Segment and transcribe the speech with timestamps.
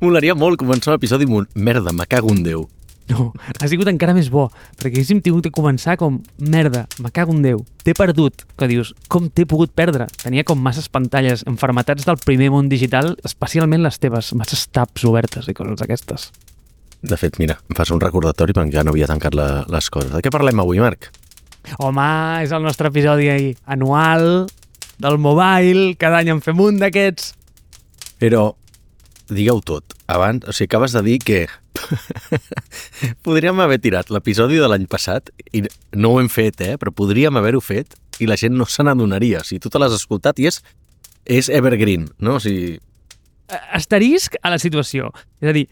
[0.00, 2.66] Molaria molt començar l'episodi amb un merda, me cago en Déu.
[3.06, 3.28] No,
[3.62, 4.48] ha sigut encara més bo,
[4.80, 8.90] perquè haguéssim tingut de començar com merda, me cago en Déu, t'he perdut, que dius,
[9.12, 10.08] com t'he pogut perdre?
[10.24, 15.46] Tenia com masses pantalles, enfermetats del primer món digital, especialment les teves, masses tabs obertes
[15.46, 16.32] i coses d'aquestes.
[17.06, 20.10] De fet, mira, em fas un recordatori perquè ja no havia tancat la, les coses.
[20.10, 21.12] De què parlem avui, Marc?
[21.78, 22.10] Home,
[22.42, 23.30] és el nostre episodi
[23.70, 24.46] anual,
[24.98, 27.35] del mobile, cada any en fem un d'aquests.
[28.22, 28.48] Però,
[29.28, 29.96] digueu tot.
[30.06, 31.44] Abans, o sigui, acabes de dir que
[33.26, 35.64] podríem haver tirat l'episodi de l'any passat i
[35.98, 36.74] no ho hem fet, eh?
[36.80, 39.42] Però podríem haver-ho fet i la gent no se n'adonaria.
[39.42, 40.62] O sigui, tu te l'has escoltat i és,
[41.24, 42.38] és evergreen, no?
[42.38, 42.78] O sigui,
[43.46, 45.12] Asterisc a la situació.
[45.42, 45.66] És a dir,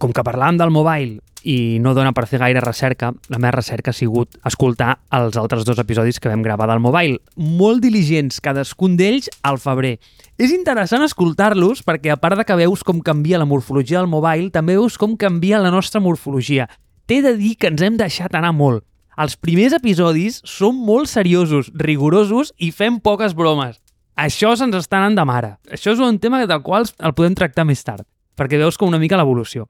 [0.00, 3.92] com que parlàvem del mobile i no dona per fer gaire recerca, la meva recerca
[3.92, 7.20] ha sigut escoltar els altres dos episodis que vam gravar del mobile.
[7.36, 9.94] Molt diligents, cadascun d'ells al febrer.
[10.42, 14.50] És interessant escoltar-los perquè, a part de que veus com canvia la morfologia del mobile,
[14.50, 16.66] també veus com canvia la nostra morfologia.
[17.06, 18.82] T'he de dir que ens hem deixat anar molt.
[19.16, 23.78] Els primers episodis són molt seriosos, rigorosos i fem poques bromes.
[24.18, 25.54] Això se'ns està anant de mare.
[25.70, 28.04] Això és un tema del qual el podem tractar més tard,
[28.36, 29.68] perquè veus com una mica l'evolució.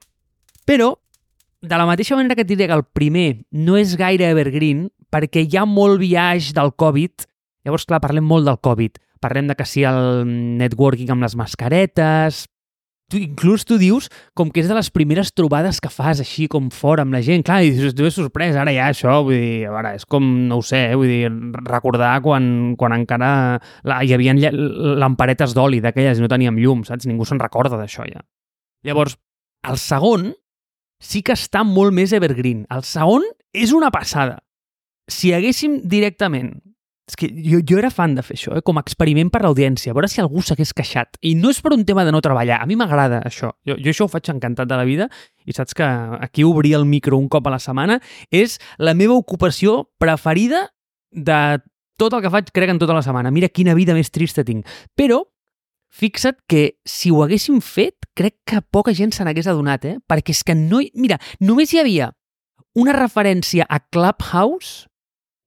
[0.67, 0.97] Però,
[1.67, 5.43] de la mateixa manera que et diré que el primer no és gaire evergreen, perquè
[5.45, 7.27] hi ha molt viatge del Covid,
[7.67, 8.99] llavors, clar, parlem molt del Covid.
[9.23, 10.27] Parlem de que si el
[10.59, 12.45] networking amb les mascaretes...
[13.07, 16.65] Tu, inclús tu dius com que és de les primeres trobades que fas així com
[16.75, 17.45] fora amb la gent.
[17.47, 20.25] Clar, i dius, tu és sorprès, ara ja això, vull dir, a veure, és com,
[20.49, 21.29] no ho sé, eh, vull dir,
[21.69, 23.29] recordar quan, quan encara
[23.87, 27.07] la, hi havia lamparetes d'oli d'aquelles i no teníem llum, saps?
[27.07, 28.19] Ningú se'n recorda d'això ja.
[28.83, 29.15] Llavors,
[29.71, 30.33] el segon
[30.99, 32.65] sí que està molt més evergreen.
[32.73, 34.41] El segon és una passada.
[35.11, 36.57] Si haguéssim directament...
[37.07, 38.61] És que jo, jo era fan de fer això, eh?
[38.67, 41.15] com a experiment per l'audiència, a veure si algú s'hagués queixat.
[41.23, 43.53] I no és per un tema de no treballar, a mi m'agrada això.
[43.63, 45.07] Jo, jo això ho faig encantat de la vida
[45.47, 49.15] i saps que aquí obrir el micro un cop a la setmana és la meva
[49.15, 50.65] ocupació preferida
[51.15, 51.39] de
[51.95, 53.31] tot el que faig, crec, en tota la setmana.
[53.31, 54.67] Mira quina vida més trista tinc.
[54.99, 55.23] Però
[55.89, 59.97] fixa't que si ho haguéssim fet, crec que poca gent se n'hagués adonat, eh?
[60.07, 60.81] Perquè és que no...
[60.83, 62.11] hi- Mira, només hi havia
[62.77, 64.85] una referència a Clubhouse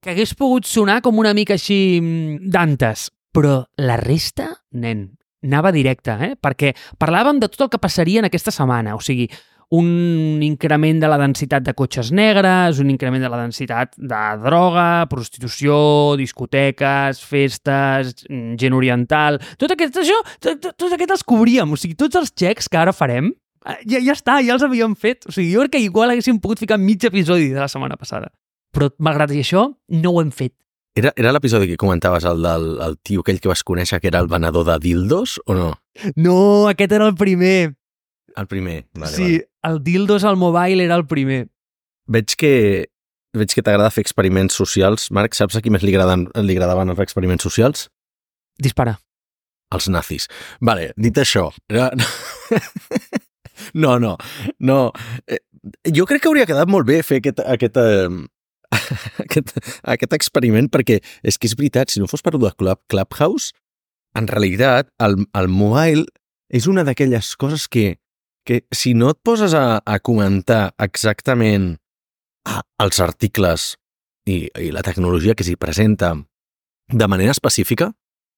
[0.02, 3.10] que hagués pogut sonar com una mica així mm, d'antes.
[3.30, 5.04] Però la resta, nen,
[5.44, 6.32] anava directe, eh?
[6.40, 8.96] Perquè parlàvem de tot el que passaria en aquesta setmana.
[8.96, 9.28] O sigui,
[9.70, 15.06] un increment de la densitat de cotxes negres, un increment de la densitat de droga,
[15.10, 19.38] prostitució, discoteques, festes, mm, gent oriental...
[19.60, 21.70] Tot aquest, això, tot, tot, aquest els cobríem.
[21.70, 23.30] O sigui, tots els xecs que ara farem,
[23.62, 25.30] eh, ja, ja està, ja els havíem fet.
[25.30, 28.34] O sigui, jo crec que igual haguéssim pogut ficar mig episodi de la setmana passada.
[28.74, 30.56] Però, malgrat això, no ho hem fet.
[30.98, 34.18] era, era l'episodi que comentaves, el del el tio aquell que vas conèixer que era
[34.18, 35.74] el venedor de dildos, o no?
[36.16, 37.76] No, aquest era el primer.
[38.36, 38.86] El primer.
[38.94, 39.50] Vale, sí, vale.
[39.70, 41.48] el Dildos al Mobile era el primer.
[42.06, 42.90] Veig que
[43.36, 45.10] veig que t'agrada fer experiments socials.
[45.14, 47.88] Marc, saps a qui més li, agraden, li agradaven els experiments socials?
[48.58, 48.98] Dispara.
[49.70, 50.26] Els nazis.
[50.60, 51.50] Vale, dit això...
[53.74, 54.16] No, no,
[54.58, 54.92] no.
[55.26, 55.38] Eh,
[55.92, 58.08] Jo crec que hauria quedat molt bé fer aquest, aquest, eh,
[59.26, 59.52] aquest,
[59.94, 63.52] aquest experiment perquè és que és veritat, si no fos per de Club, Clubhouse,
[64.16, 66.06] en realitat el, el mobile
[66.48, 68.00] és una d'aquelles coses que,
[68.44, 71.74] que si no et poses a, a comentar exactament
[72.80, 73.74] els articles
[74.26, 76.14] i, i la tecnologia que s'hi presenta
[76.90, 77.92] de manera específica,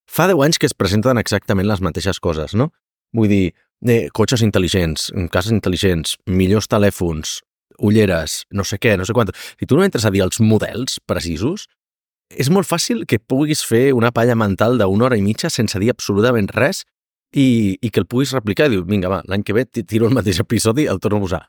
[0.09, 2.71] fa 10 anys que es presenten exactament les mateixes coses, no?
[3.17, 3.45] Vull dir,
[3.87, 7.41] eh, cotxes intel·ligents, cases intel·ligents, millors telèfons,
[7.83, 9.33] ulleres, no sé què, no sé quant.
[9.59, 11.69] Si tu no entres a dir els models precisos,
[12.33, 15.93] és molt fàcil que puguis fer una palla mental d'una hora i mitja sense dir
[15.93, 16.85] absolutament res
[17.33, 20.09] i, i que el puguis replicar i dius, vinga, va, l'any que ve ti- tiro
[20.09, 21.43] el mateix episodi el torno a posar.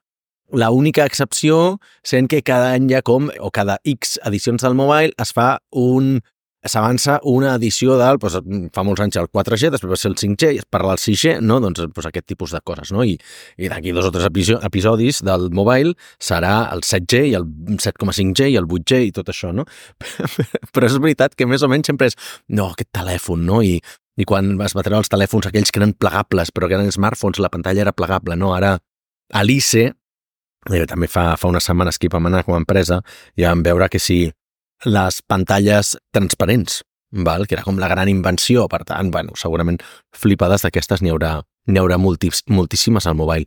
[0.53, 5.13] La única excepció sent que cada any ha com, o cada X edicions del mobile
[5.17, 6.19] es fa un
[6.63, 8.37] s'avança una edició del, doncs,
[8.71, 11.33] fa molts anys el 4G, després va ser el 5G i es parla del 6G,
[11.43, 11.57] no?
[11.59, 12.93] doncs, doncs aquest tipus de coses.
[12.95, 13.03] No?
[13.03, 13.17] I,
[13.59, 15.91] i d'aquí dos o tres episo- episodis del mobile
[16.23, 17.49] serà el 7G i el
[17.83, 19.65] 7,5G i el 8G i tot això, no?
[20.73, 22.15] Però és veritat que més o menys sempre és
[22.47, 23.59] no, aquest telèfon, no?
[23.59, 23.81] I,
[24.17, 27.49] i quan es va els telèfons aquells que eren plegables, però que eren smartphones, la
[27.49, 28.53] pantalla era plegable, no?
[28.53, 28.77] Ara,
[29.33, 29.93] a l'ICE,
[30.69, 33.01] eh, també fa, fa unes setmanes que hi vam anar com a empresa,
[33.35, 34.31] i vam veure que si
[34.85, 37.47] les pantalles transparents, val?
[37.47, 39.79] que era com la gran invenció, per tant, bueno, segurament
[40.15, 43.45] flipades d'aquestes n'hi haurà, n'hi haurà multis, moltíssimes al mobile.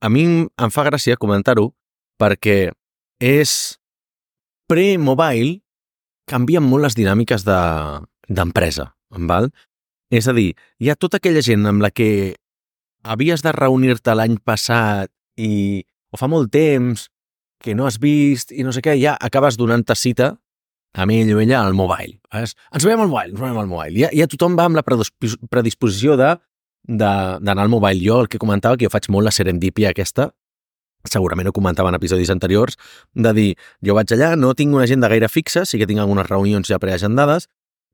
[0.00, 1.74] A mi em fa gràcia comentar-ho
[2.18, 2.72] perquè
[3.20, 3.76] és
[4.68, 5.60] pre-mobile
[6.30, 9.50] canvien molt les dinàmiques de- d'empresa, val?
[10.12, 12.36] És a dir, hi ha tota aquella gent amb la que
[13.02, 15.10] havies de reunir-te l'any passat
[15.40, 15.82] i
[16.12, 17.08] o fa molt temps
[17.62, 20.34] que no has vist i no sé què, ja acabes donant-te cita
[20.92, 22.18] amb ell o ella al mobile.
[22.28, 22.52] Saps?
[22.74, 23.96] Ens veiem al mobile, ens veiem al mobile.
[24.02, 26.34] Ja, ja tothom va amb la predispos- predisposició de
[26.82, 28.02] d'anar al mobile.
[28.02, 30.32] Jo el que comentava, que jo faig molt la serendípia aquesta,
[31.08, 32.76] segurament ho comentava en episodis anteriors,
[33.14, 33.48] de dir,
[33.86, 36.80] jo vaig allà, no tinc una agenda gaire fixa, sí que tinc algunes reunions ja
[36.82, 37.48] preagendades,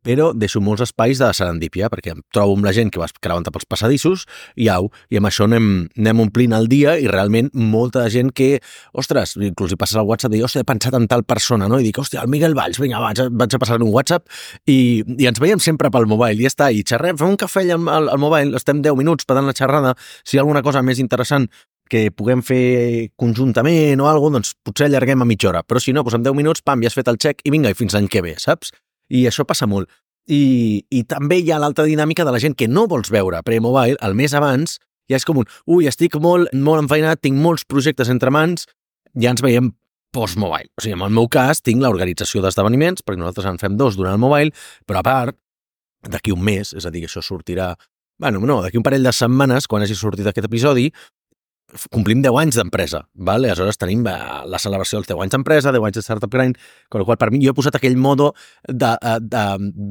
[0.05, 3.47] però deixo molts espais de serendípia, perquè em trobo amb la gent que vas creuant
[3.49, 4.25] pels passadissos
[4.57, 8.59] i au, i amb això anem, anem omplint el dia i realment molta gent que,
[8.93, 11.81] ostres, inclús hi passes al WhatsApp i hòstia, he pensat en tal persona, no?
[11.81, 14.29] I dic, hòstia, el Miguel Valls, vinga, vaig, vaig a passar un WhatsApp
[14.67, 17.67] i, i ens veiem sempre pel mobile, i ja està, i xerrem, fem un cafè
[17.69, 20.85] al, al, al mobile, estem 10 minuts pedant la xerrada, si hi ha alguna cosa
[20.85, 21.49] més interessant
[21.89, 25.65] que puguem fer conjuntament o alguna doncs potser allarguem a mitja hora.
[25.65, 27.73] Però si no, doncs en 10 minuts, pam, ja has fet el check i vinga,
[27.73, 28.75] i fins l'any que ve, saps?
[29.09, 29.91] I això passa molt.
[30.29, 33.97] I, i també hi ha l'altra dinàmica de la gent que no vols veure pre-mobile,
[34.05, 34.77] el mes abans,
[35.09, 38.69] ja és com un, ui, estic molt, molt enfeinat, tinc molts projectes entre mans,
[39.17, 39.73] ja ens veiem
[40.13, 40.69] post-mobile.
[40.77, 44.17] O sigui, en el meu cas, tinc l'organització d'esdeveniments, perquè nosaltres en fem dos durant
[44.17, 44.53] el mobile,
[44.89, 45.39] però a part,
[46.09, 47.73] d'aquí un mes, és a dir, això sortirà...
[48.19, 50.89] Bueno, no, d'aquí un parell de setmanes, quan hagi sortit aquest episodi,
[51.93, 53.51] complim 10 anys d'empresa, ¿vale?
[53.51, 54.15] aleshores tenim eh,
[54.49, 56.57] la celebració dels 10 anys d'empresa, 10 anys de Startup Grind,
[56.89, 58.33] con la qual per mi jo he posat aquell modo
[58.67, 59.45] de, eh, de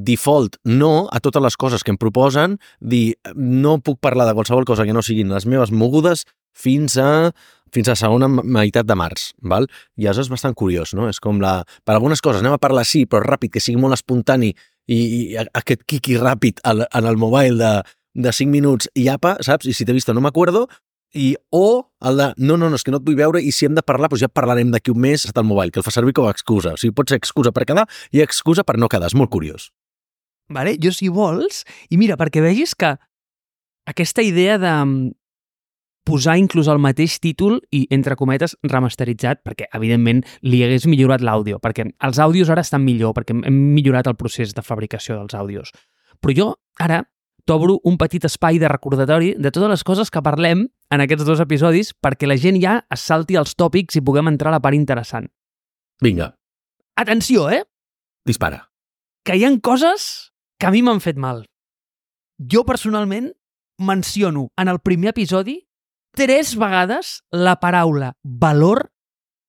[0.10, 4.66] default no a totes les coses que em proposen, dir no puc parlar de qualsevol
[4.66, 6.26] cosa que no siguin les meves mogudes
[6.58, 7.32] fins a
[7.74, 9.68] fins a segona meitat de març, val?
[10.00, 11.10] I això és bastant curiós, no?
[11.12, 11.60] És com la...
[11.84, 14.54] Per algunes coses anem a parlar sí, però ràpid, que sigui molt espontani
[14.88, 17.74] i, i aquest quiqui ràpid en el mobile de,
[18.18, 19.68] de 5 minuts i apa, saps?
[19.68, 20.66] I si t'he vist no m'acuerdo,
[21.14, 23.68] i o el de, no, no, no, és que no et vull veure i si
[23.68, 26.14] hem de parlar, doncs ja parlarem d'aquí un mes al mobile, que el fa servir
[26.18, 26.76] com a excusa.
[26.76, 29.10] O sigui, pot ser excusa per quedar i excusa per no quedar.
[29.12, 29.72] És molt curiós.
[30.54, 30.78] Vale?
[30.84, 32.94] Jo, si vols, i mira, perquè vegis que
[33.88, 35.10] aquesta idea de mm,
[36.08, 41.60] posar inclús el mateix títol i, entre cometes, remasteritzat, perquè, evidentment, li hagués millorat l'àudio,
[41.64, 45.74] perquè els àudios ara estan millor, perquè hem millorat el procés de fabricació dels àudios.
[46.24, 46.48] Però jo,
[46.80, 47.04] ara,
[47.48, 51.40] t'obro un petit espai de recordatori de totes les coses que parlem en aquests dos
[51.44, 54.76] episodis perquè la gent ja es salti els tòpics i puguem entrar a la part
[54.78, 55.28] interessant.
[56.02, 56.34] Vinga,
[56.98, 57.64] Atenció, eh?
[58.26, 58.70] dispara.
[59.24, 61.44] que hi han coses que a mi m'han fet mal.
[62.40, 63.32] Jo, personalment,
[63.78, 65.68] menciono en el primer episodi
[66.16, 68.90] tres vegades la paraula valor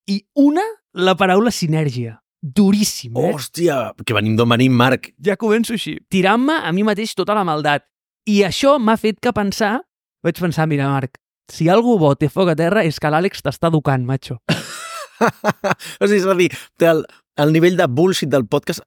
[0.06, 2.18] i una la paraula sinergia.
[2.42, 3.32] Duríssim, eh?
[3.32, 5.12] Hòstia, que venim d'on venim, Marc.
[5.24, 5.96] Ja començo així.
[6.10, 7.84] Tirant-me a mi mateix tota la maldat.
[8.28, 9.80] I això m'ha fet que pensar...
[10.22, 11.16] Vaig pensar, mira, Marc,
[11.52, 14.38] si algú bo té foc a terra és que l'Àlex t'està educant, macho.
[16.00, 16.50] o sigui, és a dir,
[16.86, 17.02] el,
[17.40, 18.84] el nivell de bullshit del podcast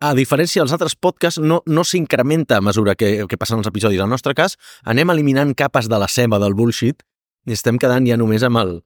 [0.00, 4.00] a, diferència dels altres podcasts, no, no s'incrementa a mesura que, que passen els episodis.
[4.00, 4.58] En el nostre cas,
[4.88, 7.04] anem eliminant capes de la ceba del bullshit
[7.44, 8.76] i estem quedant ja només amb el,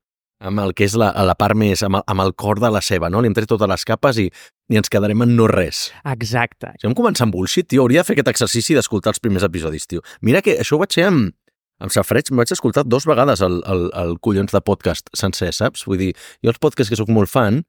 [0.43, 2.82] amb el que és la, la part més, amb el, amb el cor de la
[2.85, 3.23] ceba, no?
[3.23, 4.29] Li hem tret totes les capes i,
[4.71, 5.88] i ens quedarem en no res.
[6.14, 6.75] Exacte.
[6.79, 9.87] Si vam començar amb bullshit, tio, hauria de fer aquest exercici d'escoltar els primers episodis,
[9.91, 10.03] tio.
[10.23, 11.31] Mira que això ho vaig fer amb,
[11.79, 15.85] amb Safreig, em vaig escoltar dos vegades el, el, el collons de podcast sencer, saps?
[15.87, 17.63] Vull dir, jo els podcasts que sóc molt fan,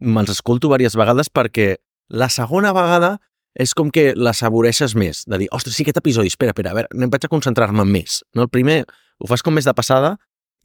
[0.00, 1.76] me'ls escolto diverses vegades perquè
[2.12, 3.16] la segona vegada
[3.56, 6.76] és com que la saboreixes més, de dir, ostres, sí, aquest episodi, espera, espera, a
[6.76, 8.20] veure, em vaig a concentrar-me més.
[8.36, 8.44] No?
[8.44, 10.18] El primer ho fas com més de passada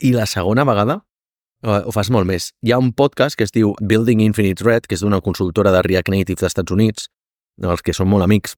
[0.04, 1.00] i la segona vegada
[1.64, 2.52] eh, ho fas molt més.
[2.66, 5.84] Hi ha un podcast que es diu Building Infinite Red, que és d'una consultora de
[5.88, 7.08] React Native dels Estats Units,
[7.64, 8.58] els que són molt amics,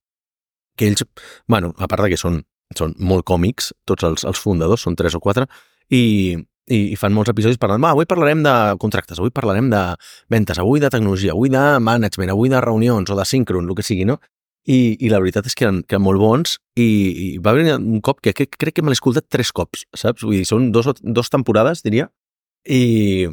[0.79, 1.05] que ells,
[1.47, 2.41] bueno, a part de que són,
[2.79, 5.47] són molt còmics, tots els, els fundadors, són tres o quatre,
[5.93, 6.35] i,
[6.67, 9.81] i, fan molts episodis parlant, va, avui parlarem de contractes, avui parlarem de
[10.31, 13.85] ventes, avui de tecnologia, avui de management, avui de reunions o de síncron, el que
[13.85, 14.19] sigui, no?
[14.63, 17.73] I, i la veritat és que eren, que eren molt bons i, i va haver
[17.75, 20.23] un cop que, que crec que me l'he escoltat tres cops, saps?
[20.23, 22.07] Vull dir, són dos, dos temporades, diria,
[22.63, 23.27] i,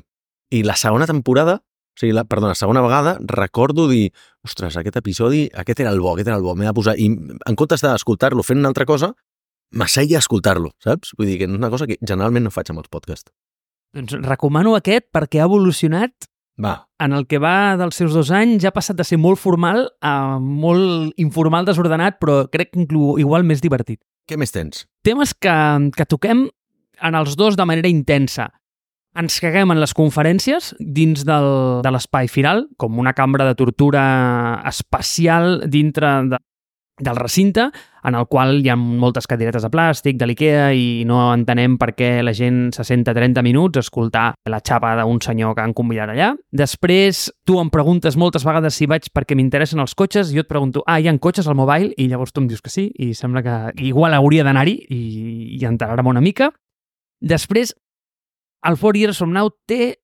[0.50, 4.10] i la segona temporada, o sigui, la, perdona, la segona vegada, recordo dir,
[4.42, 6.96] ostres, aquest episodi, aquest era el bo, aquest era el bo, m'he de posar...
[6.98, 9.12] I en comptes d'escoltar-lo fent una altra cosa,
[9.72, 11.14] m'asseia a escoltar-lo, saps?
[11.18, 13.30] Vull dir que és una cosa que generalment no faig amb els podcasts.
[13.96, 18.60] Doncs recomano aquest perquè ha evolucionat Va, en el que va dels seus dos anys
[18.60, 22.86] ja ha passat de ser molt formal a molt informal, desordenat, però crec que
[23.22, 24.00] igual més divertit.
[24.28, 24.84] què més tens?
[25.02, 25.52] Temes que,
[25.96, 26.44] que toquem
[27.00, 28.50] en els dos de manera intensa.
[29.18, 31.48] Ens caguem en les conferències dins del,
[31.82, 34.04] de l'espai firal, com una cambra de tortura
[34.68, 36.38] espacial dintre de
[37.00, 37.70] del recinte,
[38.04, 41.90] en el qual hi ha moltes cadiretes de plàstic, de l'IKEA, i no entenem per
[41.96, 45.74] què la gent se senta 30 minuts a escoltar la xapa d'un senyor que han
[45.76, 46.30] convidat allà.
[46.52, 50.50] Després, tu em preguntes moltes vegades si vaig perquè m'interessen els cotxes, i jo et
[50.50, 51.92] pregunto, ah, hi ha cotxes al mobile?
[51.96, 53.56] I llavors tu em dius que sí, i sembla que
[53.88, 55.02] igual hauria d'anar-hi i,
[55.58, 56.52] i enterar-me una mica.
[57.20, 57.74] Després,
[58.64, 59.96] el Four Years From Now té,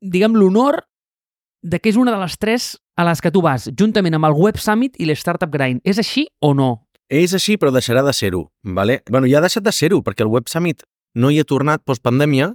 [0.00, 0.82] diguem, l'honor
[1.62, 4.34] de que és una de les tres a les que tu vas, juntament amb el
[4.34, 5.78] Web Summit i l'Startup Grind.
[5.86, 6.70] És així o no?
[7.08, 8.48] És així, però deixarà de ser-ho.
[8.64, 9.02] Vale?
[9.08, 10.82] bueno, ja ha deixat de ser-ho, perquè el Web Summit
[11.14, 12.50] no hi ha tornat postpandèmia.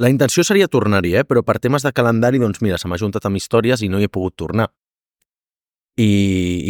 [0.00, 1.24] La intenció seria tornar-hi, eh?
[1.28, 4.08] però per temes de calendari, doncs mira, se m'ha juntat amb històries i no hi
[4.08, 4.70] he pogut tornar.
[6.00, 6.08] I,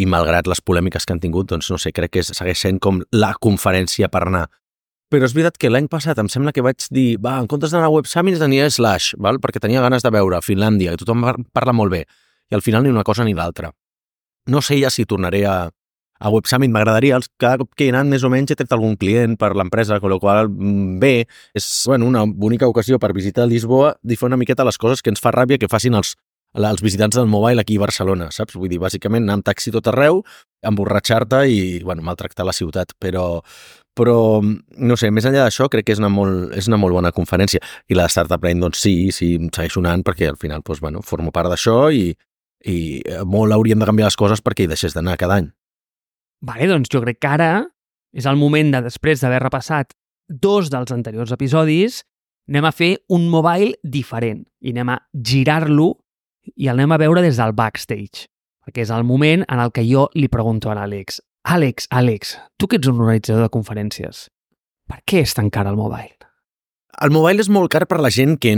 [0.03, 3.01] I malgrat les polèmiques que han tingut, doncs no sé, crec que segueix sent com
[3.15, 4.45] la conferència per anar.
[5.07, 7.87] Però és veritat que l'any passat em sembla que vaig dir, va, en comptes d'anar
[7.87, 9.39] a Web Summit tenia Slash, val?
[9.39, 11.23] perquè tenia ganes de veure Finlàndia, que tothom
[11.55, 12.05] parla molt bé,
[12.49, 13.71] i al final ni una cosa ni l'altra.
[14.47, 15.57] No sé ja si tornaré a,
[16.19, 18.95] a Web Summit, m'agradaria, cada cop que he anat més o menys he tret algun
[18.97, 21.13] client per l'empresa, amb la qual mm, bé,
[21.57, 25.13] és bueno, una bonica ocasió per visitar Lisboa i fer una miqueta les coses que
[25.13, 26.15] ens fa ràbia que facin els,
[26.57, 28.57] els visitants del mobile aquí a Barcelona, saps?
[28.57, 30.23] Vull dir, bàsicament anar amb taxi tot arreu,
[30.65, 33.43] emborratxar-te i, bueno, maltractar la ciutat, però,
[33.97, 37.11] però, no sé, més enllà d'això, crec que és una molt, és una molt bona
[37.13, 37.61] conferència.
[37.89, 41.03] I la de Startup Brain, doncs sí, sí, segueixo anant perquè al final, doncs, bueno,
[41.05, 42.09] formo part d'això i,
[42.67, 45.49] i molt hauríem de canviar les coses perquè hi deixés d'anar cada any.
[46.43, 47.51] Vale, doncs jo crec que ara
[48.13, 49.95] és el moment de, després d'haver repassat
[50.27, 52.01] dos dels anteriors episodis,
[52.51, 55.93] anem a fer un mobile diferent i anem a girar-lo
[56.55, 58.27] i el anem a veure des del backstage,
[58.63, 62.67] perquè és el moment en el que jo li pregunto a l'Àlex Àlex, Àlex, tu
[62.67, 64.25] que ets un organitzador de conferències,
[64.83, 66.17] per què és tan car el mobile?
[66.99, 68.51] El mobile és molt car per la gent que,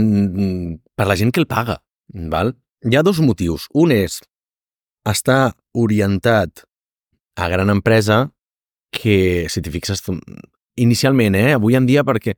[0.98, 1.76] per la gent que el paga.
[2.32, 2.50] Val?
[2.80, 3.66] Hi ha dos motius.
[3.76, 4.22] Un és
[5.04, 6.62] estar orientat
[7.36, 8.30] a gran empresa
[8.96, 10.00] que, si t'hi fixes,
[10.80, 12.34] inicialment, eh, avui en dia, perquè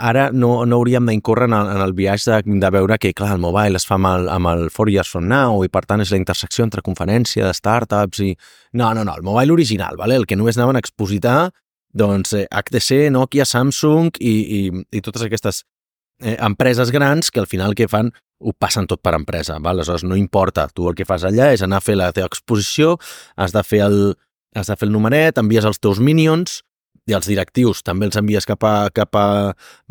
[0.00, 3.36] ara no, no hauríem d'incórrer en, el, en el viatge de, de veure que, clar,
[3.36, 6.02] el mobile es fa amb el, amb el Four Years From Now i, per tant,
[6.02, 8.32] és la intersecció entre conferència de startups i...
[8.74, 10.18] No, no, no, el mobile original, vale?
[10.18, 11.52] el que només anaven a expositar
[11.96, 14.60] doncs, eh, HTC, Nokia, Samsung i, i,
[14.98, 15.62] i totes aquestes
[16.20, 19.58] eh, empreses grans que al final que fan ho passen tot per empresa.
[19.58, 19.76] Val?
[19.76, 20.68] Aleshores, no importa.
[20.68, 22.96] Tu el que fas allà és anar a fer la teva exposició,
[23.36, 24.00] has de fer el,
[24.56, 26.60] has de fer el numeret, envies els teus minions,
[27.06, 29.26] i els directius també els envies cap a, cap a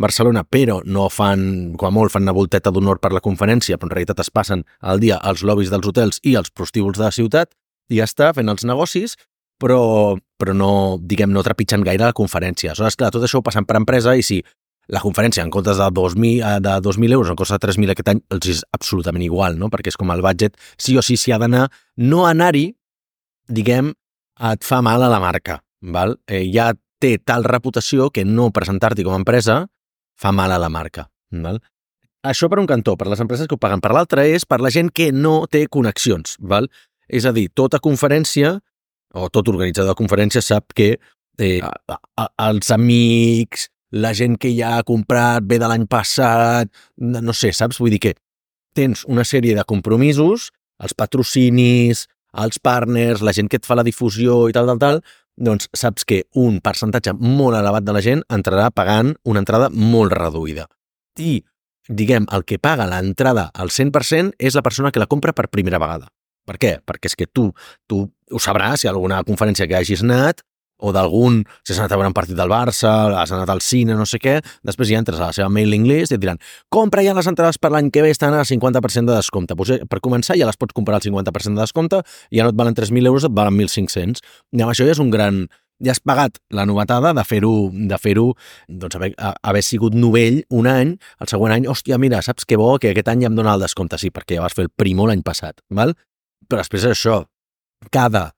[0.01, 3.87] Barcelona, però no fan, com a molt, fan una volteta d'honor per la conferència, però
[3.87, 7.13] en realitat es passen al dia als lobbies dels hotels i als prostíbuls de la
[7.15, 7.53] ciutat,
[7.89, 9.15] i ja està, fent els negocis,
[9.61, 12.73] però, però no, diguem, no trepitgen gaire la conferència.
[12.73, 14.41] Aleshores, clar, tot això ho passen per empresa i si
[14.87, 18.09] la conferència en comptes de 2.000, eh, de 2.000 euros en costa de 3.000 aquest
[18.13, 19.69] any, els és absolutament igual, no?
[19.73, 22.67] perquè és com el budget, sí o sí s'hi ha d'anar, no anar-hi,
[23.47, 23.93] diguem,
[24.51, 25.61] et fa mal a la marca.
[25.81, 26.17] Val?
[26.27, 29.65] Eh, ja té tal reputació que no presentar-t'hi com a empresa
[30.17, 31.09] fa mal a la marca.
[31.31, 31.61] Val?
[32.25, 33.83] Això per un cantó, per les empreses que ho paguen.
[33.83, 36.39] Per l'altre és per la gent que no té connexions.
[36.39, 36.69] Val?
[37.07, 38.55] És a dir, tota conferència
[39.15, 40.95] o tot organitzador de conferència sap que
[41.37, 41.59] eh,
[42.41, 47.79] els amics, la gent que ja ha comprat ve de l'any passat, no sé, saps?
[47.79, 48.15] Vull dir que
[48.75, 50.49] tens una sèrie de compromisos,
[50.83, 54.99] els patrocinis, els partners, la gent que et fa la difusió i tal, tal, tal,
[55.35, 60.15] doncs saps que un percentatge molt elevat de la gent entrarà pagant una entrada molt
[60.15, 60.67] reduïda.
[61.19, 61.39] I,
[61.87, 65.79] diguem, el que paga l'entrada al 100% és la persona que la compra per primera
[65.79, 66.11] vegada.
[66.45, 66.75] Per què?
[66.85, 67.49] Perquè és que tu,
[67.87, 70.43] tu ho sabràs, si alguna conferència que hagis anat,
[70.77, 73.95] o d'algun, si has anat a veure un partit del Barça, has anat al cine,
[73.95, 76.39] no sé què, després ja entres a la seva mailing list i et diran
[76.73, 79.55] compra ja les entrades per l'any que ve, estan al 50% de descompte.
[79.55, 82.01] Pues, eh, per començar ja les pots comprar al 50% de descompte,
[82.31, 84.23] ja no et valen 3.000 euros, et valen 1.500.
[84.51, 85.47] I amb això ja és un gran...
[85.83, 88.29] Ja has pagat la novetada de fer-ho, de fer-ho,
[88.71, 92.77] doncs haver, haver sigut novell un any, el següent any, hòstia, mira, saps que bo
[92.79, 95.03] que aquest any ja em dona el descompte, sí, perquè ja vas fer el primo
[95.03, 95.91] l'any passat, val?
[96.47, 97.25] Però després és això,
[97.91, 98.29] cada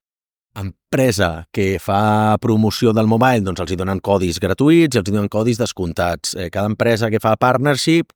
[0.62, 5.16] empresa que fa promoció del mobile, doncs els hi donen codis gratuïts i els hi
[5.16, 6.36] donen codis descomptats.
[6.36, 8.14] Eh, cada empresa que fa partnership,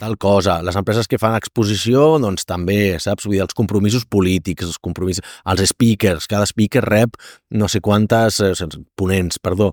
[0.00, 0.60] tal cosa.
[0.64, 3.26] Les empreses que fan exposició, doncs també, saps?
[3.26, 5.26] Vull dir, els compromisos polítics, els compromisos...
[5.44, 7.18] Els speakers, cada speaker rep
[7.50, 8.40] no sé quantes...
[8.40, 8.54] Eh,
[8.96, 9.72] ponents, perdó,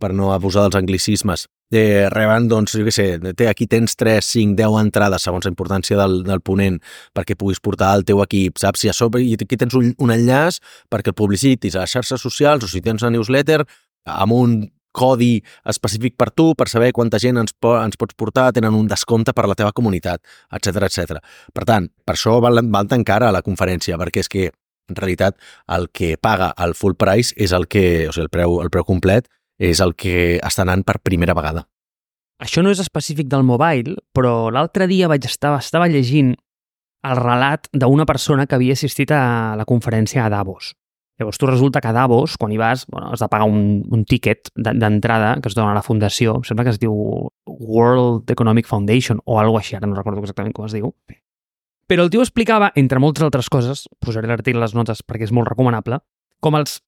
[0.00, 3.06] per no abusar dels anglicismes eh, reben, doncs, jo què sé,
[3.36, 6.80] té, aquí tens 3, 5, 10 entrades segons la importància del, del ponent
[7.16, 8.84] perquè puguis portar el teu equip, saps?
[8.84, 10.60] Si a sobre i aquí tens un, un enllaç
[10.92, 13.62] perquè el publicitis a les xarxes socials o si tens una newsletter
[14.04, 14.56] amb un
[14.94, 18.86] codi específic per tu, per saber quanta gent ens, po ens pots portar, tenen un
[18.86, 20.22] descompte per la teva comunitat,
[20.54, 21.18] etc etc.
[21.52, 24.52] Per tant, per això val, val tan cara la conferència, perquè és que
[24.88, 25.34] en realitat
[25.74, 28.86] el que paga el full price és el que, o sigui, el preu, el preu
[28.86, 29.26] complet
[29.58, 31.66] és el que està anant per primera vegada.
[32.42, 36.34] Això no és específic del mobile, però l'altre dia vaig estar, estava llegint
[37.04, 40.72] el relat d'una persona que havia assistit a la conferència a Davos.
[41.20, 44.04] Llavors, tu resulta que a Davos, quan hi vas, bueno, has de pagar un, un
[44.04, 46.94] tiquet d'entrada que es dona a la fundació, em sembla que es diu
[47.46, 50.90] World Economic Foundation o alguna així, ara no recordo exactament com es diu.
[51.86, 55.34] Però el tio explicava, entre moltes altres coses, posaré l'article a les notes perquè és
[55.36, 56.00] molt recomanable,
[56.42, 56.80] com els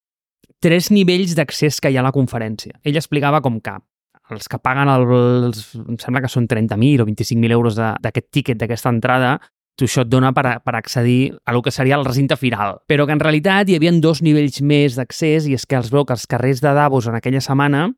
[0.62, 2.78] tres nivells d'accés que hi ha a la conferència.
[2.84, 3.76] Ell explicava com que
[4.34, 8.90] els que paguen els, em sembla que són 30.000 o 25.000 euros d'aquest tiquet, d'aquesta
[8.90, 9.36] entrada,
[9.76, 12.78] això et dona per, a, per accedir a lo que seria el recinte final.
[12.88, 16.06] Però que en realitat hi havia dos nivells més d'accés i és que els veu
[16.08, 17.90] que els carrers de Davos en aquella setmana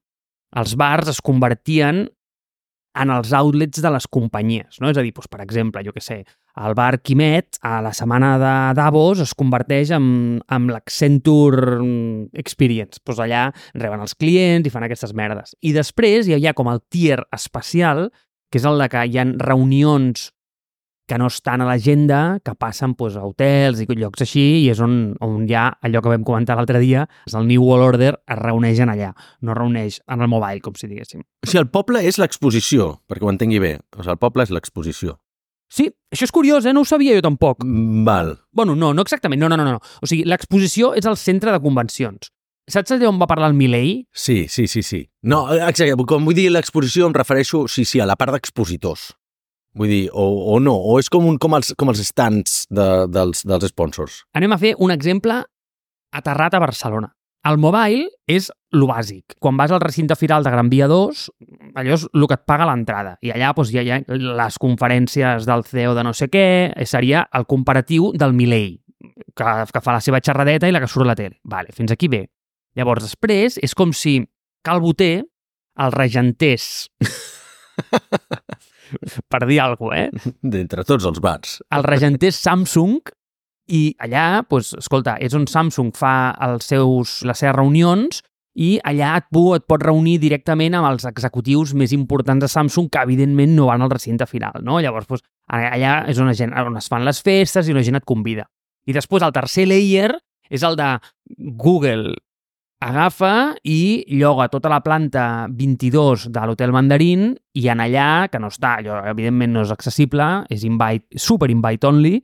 [0.57, 2.09] els bars es convertien
[2.99, 4.79] en els outlets de les companyies.
[4.83, 4.91] No?
[4.91, 6.23] És a dir, doncs, per exemple, jo que sé,
[6.59, 11.79] el bar Quimet a la setmana de Davos es converteix en, en l'Accenture
[12.39, 13.03] Experience.
[13.07, 13.45] Doncs allà
[13.79, 15.55] reben els clients i fan aquestes merdes.
[15.63, 18.09] I després hi ha com el tier especial,
[18.51, 20.33] que és el de que hi ha reunions
[21.09, 24.81] que no estan a l'agenda, que passen doncs, a hotels i llocs així, i és
[24.85, 28.39] on, on ja allò que vam comentar l'altre dia, és el New World Order, es
[28.39, 31.25] reuneixen allà, no es reuneix en el mobile, com si diguéssim.
[31.25, 33.79] O sigui, el poble és l'exposició, perquè ho entengui bé.
[33.97, 35.17] O sigui, el poble és l'exposició.
[35.69, 36.73] Sí, això és curiós, eh?
[36.73, 37.65] No ho sabia jo tampoc.
[37.65, 38.35] Mm, val.
[38.53, 39.77] Bueno, no, no exactament, no, no, no.
[39.77, 39.81] no.
[40.01, 42.33] O sigui, l'exposició és el centre de convencions.
[42.69, 44.03] Saps allà on va parlar el Milei?
[44.13, 45.07] Sí, sí, sí, sí.
[45.25, 49.15] No, exacte, quan vull dir l'exposició em refereixo, sí, sí, a la part d'expositors.
[49.79, 52.89] Vull dir, o, o no, o és com, un, com, els, com els stands de,
[53.15, 54.25] dels, dels sponsors.
[54.39, 55.39] Anem a fer un exemple
[56.19, 57.13] aterrat a Barcelona.
[57.47, 59.37] El mobile és lo bàsic.
[59.41, 61.23] Quan vas al recinte firal de Gran Via 2,
[61.79, 63.15] allò és el que et paga l'entrada.
[63.23, 64.01] I allà doncs, hi ha
[64.43, 68.75] les conferències del CEO de no sé què, seria el comparatiu del Milei,
[69.39, 71.39] que, que fa la seva xerradeta i la que surt a la tele.
[71.45, 72.27] Vale, fins aquí bé.
[72.77, 74.21] Llavors, després, és com si
[74.67, 75.23] Calboter
[75.79, 76.89] el regentés
[79.33, 80.35] per dir alguna cosa, eh?
[80.43, 81.59] D'entre tots els bars.
[81.75, 82.99] El regenter és Samsung
[83.69, 88.23] i allà, doncs, escolta, és on Samsung fa els seus, les seves reunions
[88.59, 92.89] i allà et, tu et pots reunir directament amb els executius més importants de Samsung
[92.91, 94.81] que, evidentment, no van al recinte final, no?
[94.83, 98.09] Llavors, doncs, allà és on, gent, on es fan les festes i la gent et
[98.09, 98.49] convida.
[98.89, 100.11] I després, el tercer layer
[100.49, 100.89] és el de
[101.61, 102.17] Google
[102.81, 108.51] agafa i lloga tota la planta 22 de l'Hotel Mandarín i en allà, que no
[108.53, 112.21] està, allò evidentment no és accessible, és invite, super invite only,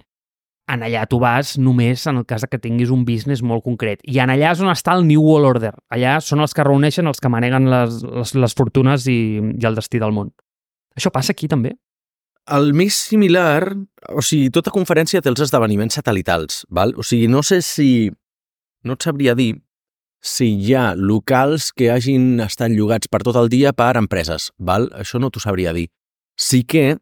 [0.71, 4.01] en allà tu vas només en el cas que tinguis un business molt concret.
[4.09, 5.75] I en allà és on està el New World Order.
[5.93, 9.77] Allà són els que reuneixen els que maneguen les, les, les fortunes i, i el
[9.77, 10.33] destí del món.
[10.97, 11.75] Això passa aquí també?
[12.55, 13.75] El més similar,
[14.13, 16.95] o sigui, tota conferència té els esdeveniments satelitals, val?
[16.97, 18.11] O sigui, no sé si...
[18.85, 19.55] No et sabria dir
[20.25, 24.89] si hi ha locals que hagin estat llogats per tot el dia per empreses, val?
[24.97, 25.91] Això no t'ho sabria dir.
[26.41, 26.95] Sí que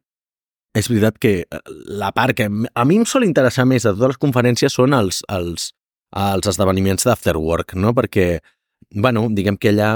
[0.75, 1.61] és veritat que eh,
[2.03, 5.21] la part que a mi em sol interessar més de totes les conferències són els,
[5.31, 5.71] els,
[6.19, 7.93] els esdeveniments d'afterwork, no?
[7.95, 8.27] Perquè,
[8.97, 9.93] bueno, diguem que allà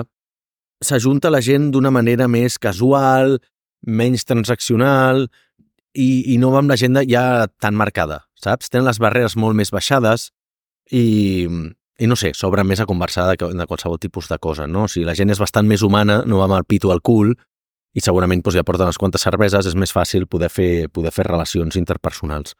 [0.84, 3.40] s'ajunta la gent d'una manera més casual,
[3.86, 5.26] menys transaccional
[5.96, 8.70] i, i no va amb l'agenda ja tan marcada, saps?
[8.70, 10.30] Tenen les barreres molt més baixades
[10.92, 11.48] i,
[11.98, 14.84] i no sé, s'obre més a conversar de, de qualsevol tipus de cosa, no?
[14.84, 17.32] O sigui, la gent és bastant més humana, no va amb el pito al cul,
[17.96, 21.24] i segurament doncs, ja porten unes quantes cerveses, és més fàcil poder fer, poder fer
[21.30, 22.54] relacions interpersonals.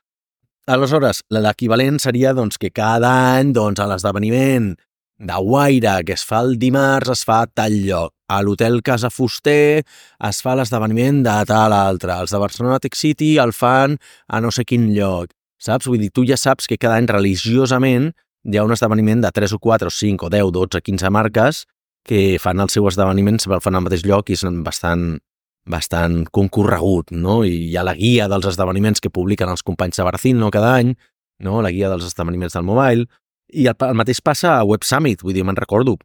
[0.67, 4.73] Aleshores, l'equivalent seria doncs, que cada any doncs, a l'esdeveniment
[5.19, 8.13] de Guaire que es fa el dimarts es fa a tal lloc.
[8.29, 9.85] A l'hotel Casa Fuster
[10.29, 12.13] es fa l'esdeveniment de tal altre.
[12.13, 13.97] Els de Barcelona Tech City el fan
[14.27, 15.31] a no sé quin lloc.
[15.63, 15.87] Saps?
[15.89, 18.11] Vull dir, tu ja saps que cada any religiosament
[18.47, 21.65] hi ha un esdeveniment de 3 o 4 o 5 o 10, 12, 15 marques
[22.07, 25.19] que fan els seus esdeveniments, el fan al mateix lloc i és bastant,
[25.67, 27.41] bastant concorregut, no?
[27.43, 30.77] I hi ha la guia dels esdeveniments que publiquen els companys de Barcín, no?, cada
[30.79, 30.95] any,
[31.43, 31.59] no?
[31.63, 33.09] la guia dels esdeveniments del mobile,
[33.51, 35.97] i el, el mateix passa a Web Summit, vull dir, me'n recordo,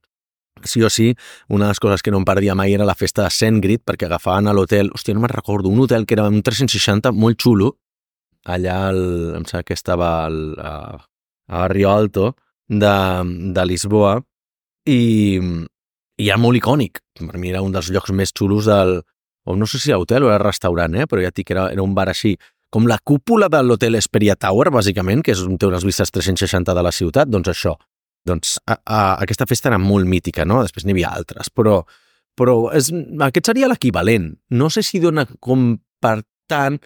[0.65, 1.11] sí o sí,
[1.49, 4.09] una de les coses que no em perdia mai era la festa de SendGrid, perquè
[4.09, 7.75] agafaven a l'hotel, hòstia, no me'n recordo, un hotel que era un 360 molt xulo,
[8.49, 9.05] allà, el,
[9.37, 10.73] em sembla que estava al, a,
[11.47, 12.35] a Rio Alto
[12.67, 12.95] de,
[13.55, 14.17] de Lisboa
[14.87, 15.39] i,
[16.17, 17.01] i ja molt icònic.
[17.19, 19.01] Per mi era un dels llocs més xulos del...
[19.49, 21.07] O no sé si era hotel o era restaurant, eh?
[21.09, 22.35] però ja dic que era, era un bar així.
[22.71, 26.75] Com la cúpula de l'hotel Esperia Tower, bàsicament, que és un té unes vistes 360
[26.77, 27.73] de la ciutat, doncs això.
[28.27, 30.61] Doncs a, a, aquesta festa era molt mítica, no?
[30.61, 31.79] Després n'hi havia altres, però,
[32.37, 32.91] però és,
[33.27, 34.29] aquest seria l'equivalent.
[34.53, 36.77] No sé si dona com per tant...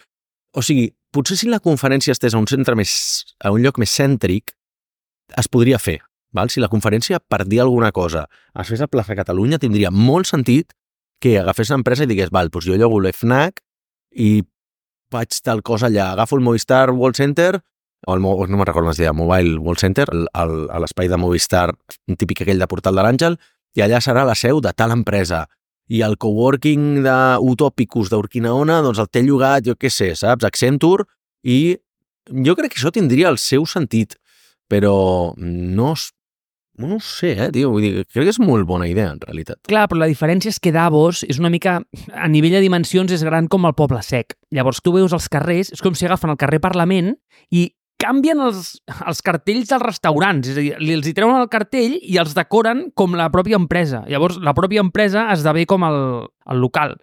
[0.56, 2.92] O sigui, potser si la conferència estés a un centre més,
[3.42, 4.54] a un lloc més cèntric,
[5.36, 6.00] es podria fer.
[6.36, 6.50] Val?
[6.52, 8.26] Si la conferència, per dir alguna cosa,
[8.58, 10.74] es fes a plaça Catalunya, tindria molt sentit
[11.22, 13.62] que agafés l'empresa i digués, val, doncs jo llogo l'FNAC
[14.20, 14.42] i
[15.12, 17.54] faig tal cosa allà, agafo el Movistar World Center,
[18.06, 21.70] o el, no me'n recordo es deia, Mobile World Center, a l'espai de Movistar,
[22.10, 23.38] un típic aquell de Portal de l'Àngel,
[23.76, 25.46] i allà serà la seu de tal empresa.
[25.86, 30.46] I el coworking d'Utopicus d'Urquinaona, doncs el té llogat, jo què sé, saps?
[30.48, 31.06] Accenture,
[31.46, 31.76] i
[32.26, 34.16] jo crec que això tindria el seu sentit,
[34.66, 34.96] però
[35.38, 35.92] no,
[36.76, 37.70] no ho sé, eh, tio.
[37.72, 39.60] Vull dir, crec que és molt bona idea, en realitat.
[39.68, 41.78] Clar, però la diferència és que Davos és una mica...
[42.12, 44.34] A nivell de dimensions és gran com el Poble Sec.
[44.50, 47.14] Llavors tu veus els carrers, és com si agafen el carrer Parlament
[47.54, 47.70] i
[48.00, 48.76] canvien els,
[49.08, 50.50] els cartells dels restaurants.
[50.52, 54.04] És a dir, els hi treuen el cartell i els decoren com la pròpia empresa.
[54.10, 55.98] Llavors, la pròpia empresa esdevé com el,
[56.52, 56.96] el local.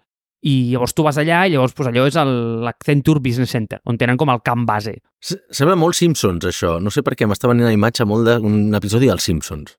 [0.44, 4.18] I llavors tu vas allà i llavors pues, allò és l'Accenture Business Center, on tenen
[4.20, 4.98] com el camp base.
[5.24, 6.76] Sembla molt Simpsons, això.
[6.84, 9.72] No sé per què m'està venint la imatge molt d'un episodi dels Simpsons.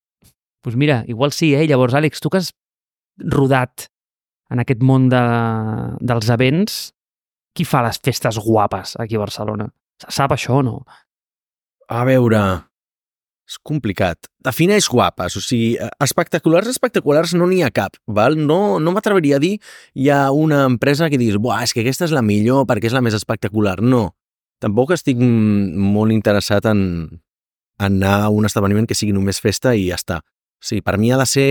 [0.66, 1.68] Doncs pues mira, igual sí, eh?
[1.70, 2.50] Llavors, Àlex, tu que has
[3.22, 3.86] rodat
[4.50, 5.22] en aquest món de,
[6.02, 6.80] dels events,
[7.54, 9.70] qui fa les festes guapes aquí a Barcelona?
[10.02, 10.80] Sap això o no?
[11.90, 12.42] A veure,
[13.46, 14.26] és complicat.
[14.46, 18.36] Defineix guapes, o sigui, eh, espectaculars, espectaculars no n'hi ha cap, val?
[18.38, 19.60] No, no m'atreviria a dir
[19.94, 22.96] hi ha una empresa que diguis, buah, és que aquesta és la millor perquè és
[22.96, 23.82] la més espectacular.
[23.82, 24.16] No.
[24.64, 26.82] Tampoc estic molt interessat en,
[27.78, 30.22] en anar a un esdeveniment que sigui només festa i ja està.
[30.24, 31.50] O sigui, per mi ha de ser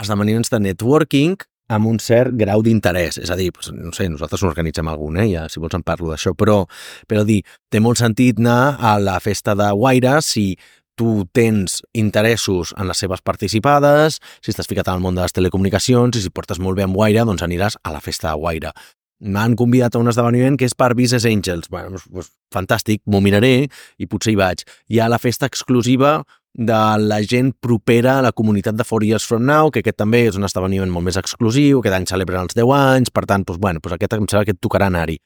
[0.00, 1.36] esdeveniments de networking
[1.72, 3.18] amb un cert grau d'interès.
[3.22, 5.30] És a dir, doncs, no sé, nosaltres organitzem algun, eh?
[5.32, 6.62] ja, si vols en parlo d'això, però,
[7.08, 7.40] però dir,
[7.72, 10.52] té molt sentit anar a la festa de Guaire si
[10.98, 16.18] tu tens interessos en les seves participades, si estàs ficat al món de les telecomunicacions
[16.18, 18.74] i si portes molt bé amb Guaire, doncs aniràs a la festa de Guaire.
[19.22, 21.70] M'han convidat a un esdeveniment que és per Business Angels.
[21.70, 24.64] Bueno, doncs, doncs, fantàstic, m'ho miraré i potser hi vaig.
[24.90, 26.20] Hi ha la festa exclusiva
[26.52, 30.26] de la gent propera a la comunitat de Four Years From Now, que aquest també
[30.28, 33.60] és un esdeveniment molt més exclusiu, aquest any celebren els 10 anys, per tant, doncs,
[33.60, 35.16] bueno, doncs aquest em sembla que et tocarà anar-hi.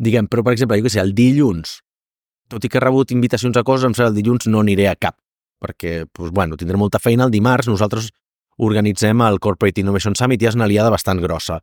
[0.00, 1.80] Diguem, però per exemple, jo que sé, el dilluns
[2.50, 4.96] tot i que he rebut invitacions a coses, em sembla el dilluns no aniré a
[4.98, 5.16] cap,
[5.62, 7.28] perquè, doncs, bueno, tindré molta feina.
[7.28, 8.10] El dimarts nosaltres
[8.60, 11.60] organitzem el Corporate Innovation Summit i és una aliada bastant grossa.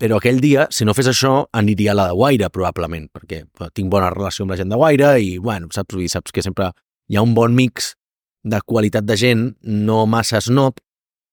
[0.00, 3.42] Però aquell dia, si no fes això, aniria a la de Guaire, probablement, perquè
[3.76, 6.70] tinc bona relació amb la gent de Guaire i, bueno, saps, i saps que sempre
[7.10, 7.92] hi ha un bon mix
[8.42, 10.80] de qualitat de gent, no massa snob,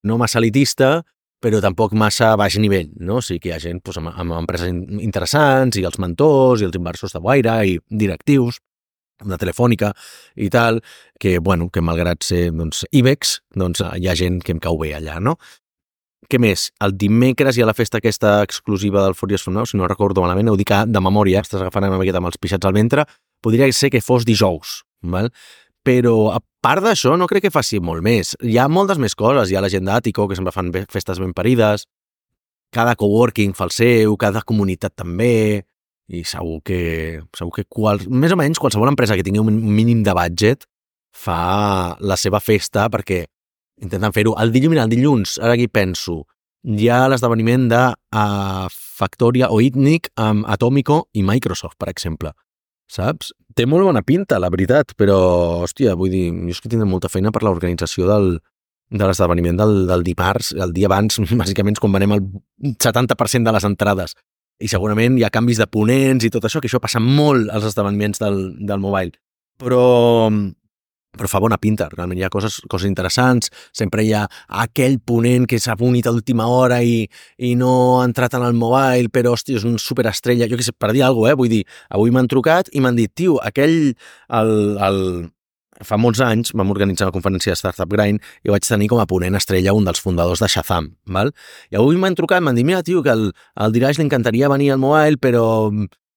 [0.04, 1.02] no massa elitista,
[1.42, 3.18] però tampoc massa baix nivell, no?
[3.18, 4.72] O sigui que hi ha gent doncs, amb, amb empreses
[5.04, 8.58] interessants i els mentors i els inversors de Guaire i directius
[9.24, 9.92] una telefònica
[10.36, 10.82] i tal,
[11.18, 14.92] que, bueno, que malgrat ser doncs, IBEX, doncs hi ha gent que em cau bé
[14.94, 15.36] allà, no?
[16.28, 16.68] Què més?
[16.84, 20.50] El dimecres hi ha la festa aquesta exclusiva del Fòries Now, si no recordo malament,
[20.52, 23.06] ho dic de memòria, estàs agafant una miqueta amb els pixats al ventre,
[23.42, 25.32] podria ser que fos dijous, val?
[25.88, 28.34] Però a part d'això no crec que faci molt més.
[28.44, 31.32] Hi ha moltes més coses, hi ha la gent d'Àtico, que sempre fan festes ben
[31.36, 31.86] parides,
[32.74, 35.64] cada coworking fa el seu, cada comunitat també,
[36.12, 36.80] i segur que,
[37.36, 40.66] segur que qual, més o menys qualsevol empresa que tingui un mínim de budget
[41.16, 43.22] fa la seva festa perquè
[43.80, 44.34] intenten fer-ho.
[44.36, 46.22] El dilluns, mira, el dilluns, ara aquí penso,
[46.68, 52.34] hi ha l'esdeveniment de uh, Factoria o Itnic amb Atomico i Microsoft, per exemple.
[52.88, 53.32] Saps?
[53.56, 55.18] Té molt bona pinta, la veritat, però,
[55.64, 58.38] hòstia, vull dir, jo és que tindré molta feina per l'organització del,
[58.90, 62.24] de l'esdeveniment del, del dimarts, el dia abans, bàsicament quan venem el
[62.80, 64.16] 70% de les entrades
[64.58, 67.68] i segurament hi ha canvis de ponents i tot això, que això passa molt als
[67.68, 69.14] esdeveniments del, del mobile.
[69.58, 69.82] Però,
[71.16, 74.26] però fa bona pinta, realment hi ha coses, coses interessants, sempre hi ha
[74.64, 77.00] aquell ponent que s'ha unit a l'última hora i,
[77.38, 80.76] i no ha entrat en el mobile, però, hòstia, és un superestrella, jo què sé,
[80.76, 81.40] per dir alguna cosa, eh?
[81.40, 83.94] vull dir, avui m'han trucat i m'han dit, tio, aquell,
[84.38, 84.52] el,
[84.88, 85.00] el,
[85.84, 89.06] fa molts anys vam organitzar una conferència de Startup Grind i vaig tenir com a
[89.10, 91.32] ponent estrella un dels fundadors de Shazam, val?
[91.72, 93.30] I avui m'han trucat, m'han dit, mira, tio, que el,
[93.62, 95.46] el Diraj li encantaria venir al mobile, però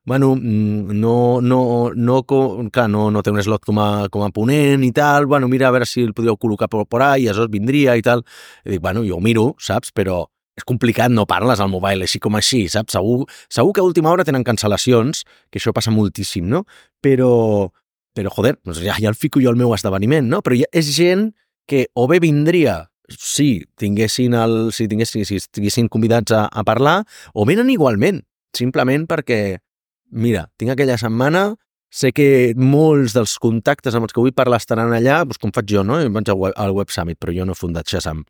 [0.06, 2.24] bueno, no, no, no,
[2.72, 5.70] clar, no, no té un slot com a, com a ponent i tal, bueno, mira
[5.70, 8.26] a veure si el podríeu col·locar per, ahí, i aleshores vindria i tal.
[8.66, 9.94] I dic, bueno, jo ho miro, saps?
[9.94, 10.26] Però
[10.58, 12.98] és complicat, no parles al mobile així com així, saps?
[12.98, 16.66] Segur, segur que a última hora tenen cancel·lacions, que això passa moltíssim, no?
[17.02, 17.70] Però,
[18.18, 20.42] però, joder, doncs ja, ja el fico jo al meu esdeveniment, no?
[20.42, 21.30] Però ja és gent
[21.70, 27.02] que o bé vindria si tinguessin, el, si tinguessin, si estiguessin convidats a, a parlar,
[27.34, 28.22] o venen igualment,
[28.56, 29.60] simplement perquè,
[30.12, 31.56] mira, tinc aquella setmana,
[31.92, 35.68] sé que molts dels contactes amb els que vull parlar estaran allà, doncs com faig
[35.74, 35.98] jo, no?
[36.04, 38.24] Jo vaig al Web Summit, però jo no he fundat Shazam.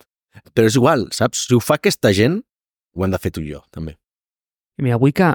[0.55, 1.45] Però és igual, saps?
[1.47, 2.39] Si ho fa aquesta gent,
[2.95, 3.97] ho hem de fer tu i jo, també.
[4.81, 5.33] Mira, avui que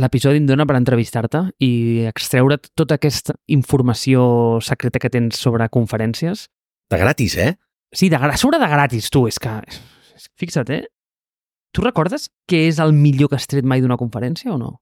[0.00, 1.70] l'episodi em dona per entrevistar-te i
[2.08, 6.46] extreure't tota aquesta informació secreta que tens sobre conferències.
[6.90, 7.54] De gratis, eh?
[7.92, 9.56] Sí, de, gra- sobre de gratis, tu, és que...
[10.38, 10.84] Fixa't, eh?
[11.74, 14.76] Tu recordes què és el millor que has tret mai d'una conferència o no?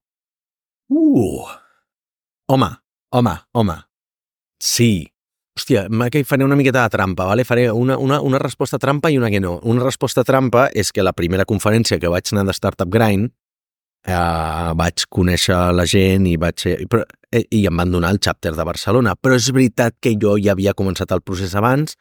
[0.89, 1.45] Uh!
[2.49, 2.69] Home,
[3.11, 3.77] home, home.
[4.59, 5.07] Sí.
[5.59, 7.43] Hòstia, que faré una miqueta de trampa, vale?
[7.43, 9.59] faré una, una, una resposta trampa i una que no.
[9.63, 13.29] Una resposta trampa és que la primera conferència que vaig anar de Startup Grind
[14.07, 18.21] eh, vaig conèixer la gent i vaig ser, però, eh, i em van donar el
[18.23, 21.97] chapter de Barcelona, però és veritat que jo ja havia començat el procés abans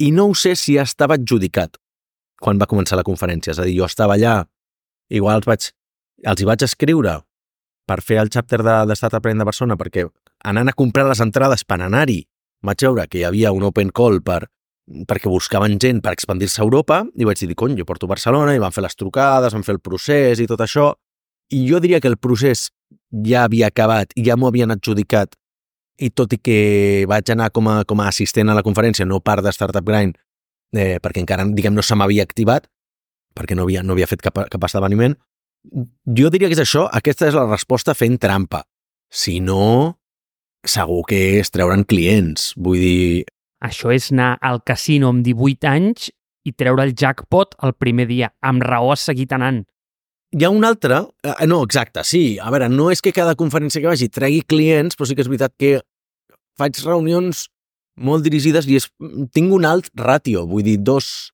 [0.00, 1.76] i no ho sé si ja estava adjudicat
[2.40, 3.52] quan va començar la conferència.
[3.52, 4.42] És a dir, jo estava allà,
[5.12, 5.70] igual els, vaig,
[6.24, 7.20] els hi vaig escriure
[7.86, 10.06] per fer el chapter de, de Grind de Barcelona, perquè
[10.44, 12.24] anant a comprar les entrades per anar-hi,
[12.64, 14.46] vaig veure que hi havia un open call per,
[15.08, 18.62] perquè buscaven gent per expandir-se a Europa, i vaig dir, cony, jo porto Barcelona, i
[18.62, 20.92] van fer les trucades, van fer el procés i tot això,
[21.52, 22.70] i jo diria que el procés
[23.24, 25.36] ja havia acabat ja m'ho havien adjudicat,
[25.98, 26.58] i tot i que
[27.08, 30.16] vaig anar com a, com a assistent a la conferència, no part de Startup Grind,
[30.74, 32.66] eh, perquè encara, diguem, no se m'havia activat,
[33.34, 35.14] perquè no havia, no havia fet cap, cap esdeveniment,
[35.64, 38.64] jo diria que és això, aquesta és la resposta fent trampa.
[39.10, 39.96] Si no,
[40.66, 42.52] segur que és treure'n clients.
[42.56, 43.24] Vull dir,
[43.64, 46.10] Això és anar al casino amb 18 anys
[46.44, 48.28] i treure el jackpot el primer dia.
[48.44, 49.64] Amb raó has seguit anant.
[50.34, 50.98] hi ha un altre...
[51.22, 52.38] Eh, no, exacte, sí.
[52.42, 55.30] A veure, no és que cada conferència que vagi tregui clients, però sí que és
[55.30, 55.78] veritat que
[56.58, 57.46] faig reunions
[57.96, 58.88] molt dirigides i és,
[59.32, 60.44] tinc un alt ràtio.
[60.50, 61.30] Vull dir, dos...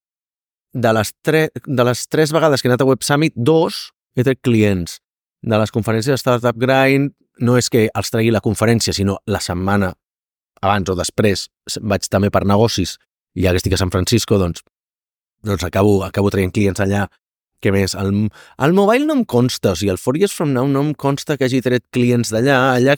[0.70, 3.88] De les, tre, de les tres vegades que he anat a Web Summit, dos
[4.20, 4.98] he tret clients.
[5.40, 9.40] De les conferències de Startup Grind, no és que els tregui la conferència, sinó la
[9.40, 9.94] setmana
[10.61, 11.48] abans o després
[11.80, 12.98] vaig també per negocis
[13.35, 14.62] i ja que estic a San Francisco, doncs,
[15.46, 17.06] doncs acabo, acabo traient clients allà.
[17.61, 17.92] Què més?
[17.92, 18.09] El,
[18.64, 21.37] el mobile no em consta, o sigui, el Four Years From Now no em consta
[21.37, 22.56] que hagi tret clients d'allà.
[22.78, 22.94] Allà,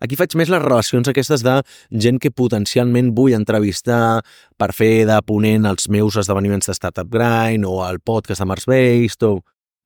[0.00, 1.58] aquí faig més les relacions aquestes de
[1.92, 4.22] gent que potencialment vull entrevistar
[4.56, 8.68] per fer de ponent als meus esdeveniments de Startup Grind o al podcast de Mars
[8.70, 9.36] Based o...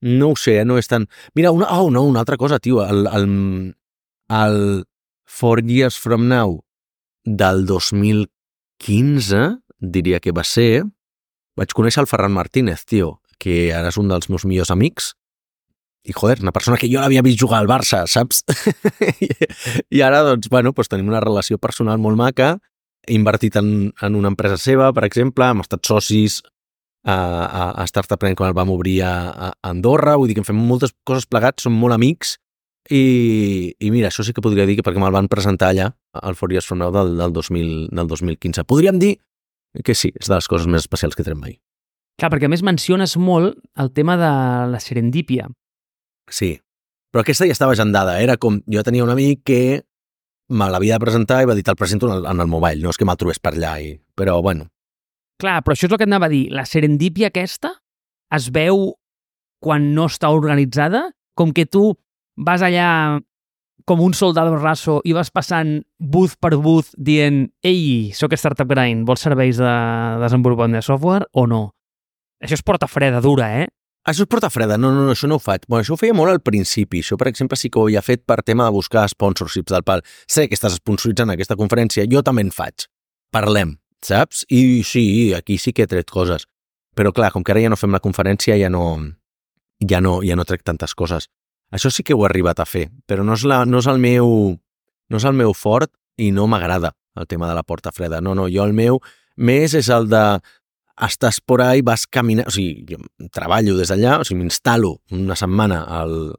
[0.01, 0.65] No ho sé, eh?
[0.65, 1.07] no és tan...
[1.37, 2.81] Mira, una, oh, no, una altra cosa, tio.
[2.87, 3.27] El, el,
[4.33, 4.85] el
[5.27, 6.63] Four Years From Now
[7.25, 10.85] del 2015, diria que va ser,
[11.57, 15.13] vaig conèixer el Ferran Martínez, tio, que ara és un dels meus millors amics,
[16.01, 18.41] i, joder, una persona que jo l'havia vist jugar al Barça, saps?
[19.93, 22.55] I, ara, doncs, bueno, doncs tenim una relació personal molt maca,
[23.07, 26.41] he invertit en, en una empresa seva, per exemple, hem estat socis
[27.05, 30.45] a, a, a Startup Plan quan el vam obrir a, a Andorra, vull dir que
[30.45, 32.37] en fem moltes coses plegats, som molt amics,
[32.89, 36.37] i, i mira, això sí que podria dir que perquè me'l van presentar allà, al
[36.39, 38.65] Four Years From Now del, del, 2000, del 2015.
[38.69, 39.19] Podríem dir
[39.85, 41.59] que sí, és de les coses més especials que tenen mai.
[42.21, 44.33] Clar, perquè a més menciones molt el tema de
[44.73, 45.47] la serendípia.
[46.31, 46.57] Sí,
[47.13, 48.19] però aquesta ja estava agendada.
[48.23, 49.63] Era com, jo tenia un amic que
[50.51, 52.91] me l'havia de presentar i va dir, te'l presento en el, en el mobile, no
[52.91, 53.77] és que me'l trobés per allà.
[53.83, 53.95] I...
[54.19, 54.67] Però, bueno,
[55.41, 56.45] Clar, però això és el que et anava a dir.
[56.53, 57.73] La serendípia aquesta
[58.37, 58.93] es veu
[59.61, 61.95] quan no està organitzada, com que tu
[62.37, 63.21] vas allà
[63.89, 69.07] com un soldado raso i vas passant booth per booth dient «Ei, sóc Startup Grind,
[69.09, 69.75] vols serveis de
[70.23, 71.71] desenvolupament de software o no?»
[72.41, 73.67] Això és porta freda dura, eh?
[74.09, 75.67] Això és porta freda, no, no, no, això no ho faig.
[75.69, 77.03] Bueno, això ho feia molt al principi.
[77.05, 80.01] Això, per exemple, sí que ho havia fet per tema de buscar sponsorships del pal.
[80.25, 82.87] Sé que estàs sponsoritzant aquesta conferència, jo també en faig.
[83.35, 84.45] Parlem, saps?
[84.49, 86.47] I sí, aquí sí que he tret coses.
[86.97, 88.85] Però clar, com que ara ja no fem la conferència, ja no,
[89.89, 91.29] ja no, ja no trec tantes coses.
[91.71, 94.01] Això sí que ho he arribat a fer, però no és, la, no és, el,
[94.03, 94.57] meu,
[95.09, 98.21] no és el meu fort i no m'agrada el tema de la porta freda.
[98.21, 98.99] No, no, jo el meu
[99.37, 100.25] més és el de
[101.01, 102.49] estàs por ahí, vas caminant...
[102.51, 106.35] O sigui, jo treballo des d'allà, o sigui, m'instal·lo una setmana al,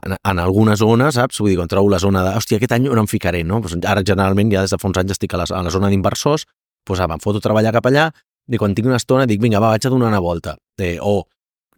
[0.00, 1.40] en, en alguna zona, saps?
[1.42, 3.60] Vull dir, quan trobo la zona de, hòstia, aquest any on em ficaré, no?
[3.64, 5.90] Pues ara, generalment, ja des de fa uns anys estic a la, a la zona
[5.92, 6.46] d'inversors,
[6.94, 8.10] ah, em foto a treballar cap allà,
[8.46, 10.56] i quan tinc una estona dic, vinga, va, vaig a donar una volta.
[10.78, 11.24] Eh, o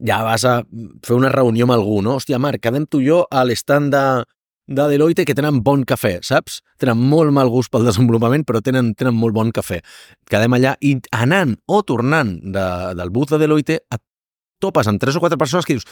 [0.04, 0.60] ja vas a
[1.04, 2.18] fer una reunió amb algú, no?
[2.18, 4.02] Hòstia, Marc, quedem tu i jo a l'estand de,
[4.68, 6.60] de Deloitte que tenen bon cafè, saps?
[6.78, 9.80] Tenen molt mal gust pel desenvolupament, però tenen, tenen molt bon cafè.
[10.30, 12.66] Quedem allà i anant o tornant de,
[13.00, 14.04] del booth de Deloitte et
[14.62, 15.88] topes amb tres o quatre persones que dius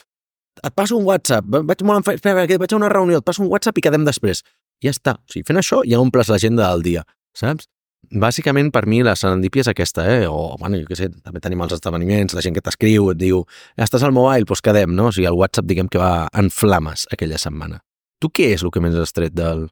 [0.64, 3.76] et passo un WhatsApp, vaig molt espera, vaig a una reunió, et passo un WhatsApp
[3.76, 4.42] i quedem després.
[4.84, 5.16] Ja està.
[5.20, 7.02] O sigui, fent això ja omples l'agenda del dia,
[7.36, 7.68] saps?
[8.06, 10.26] Bàsicament, per mi, la serendípia és aquesta, eh?
[10.30, 13.42] O, bueno, jo què sé, també tenim els esdeveniments, la gent que t'escriu, et diu,
[13.82, 15.08] estàs al mobile, doncs quedem, no?
[15.10, 17.80] O sigui, el WhatsApp, diguem que va en flames aquella setmana.
[18.22, 19.66] Tu què és el que més has tret del...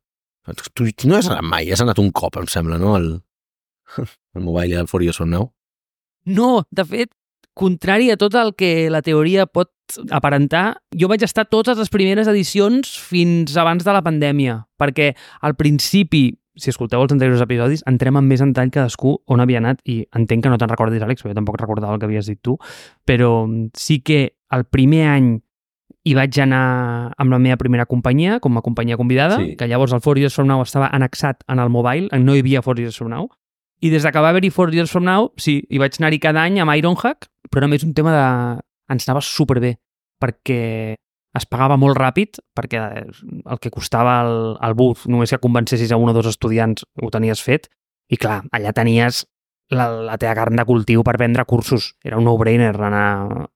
[0.75, 2.97] Tu, tu no has anat mai, has anat un cop, em sembla, no?
[2.99, 3.13] El,
[4.03, 5.53] el mobile i el Furious From Now.
[6.27, 7.15] No, de fet,
[7.55, 9.71] contrari a tot el que la teoria pot
[10.11, 15.13] aparentar, jo vaig estar totes les primeres edicions fins abans de la pandèmia, perquè
[15.45, 19.59] al principi, si escolteu els anteriors episodis, entrem en més en tall cadascú on havia
[19.59, 22.41] anat i entenc que no te'n recordis, Àlex, jo tampoc recordava el que havies dit
[22.43, 22.59] tu,
[23.05, 25.33] però sí que el primer any
[26.05, 29.57] hi vaig anar amb la meva primera companyia, com a companyia convidada, Sí.
[29.57, 32.63] que llavors el Four Years From Now estava annexat en el mobile, no hi havia
[32.63, 33.31] Four Years From Now,
[33.81, 36.43] i des de que va haver-hi Four Years From Now, sí, hi vaig anar-hi cada
[36.45, 38.61] any amb Ironhack, però a més un tema de...
[38.93, 39.79] ens anava superbé,
[40.21, 40.97] perquè
[41.35, 45.99] es pagava molt ràpid, perquè el que costava el, el booth, només que convencessis a
[45.99, 47.69] un o dos estudiants, ho tenies fet,
[48.13, 49.25] i clar, allà tenies
[49.75, 51.95] la, la teva carn de cultiu per vendre cursos.
[52.05, 53.49] Era un no-brainer anar,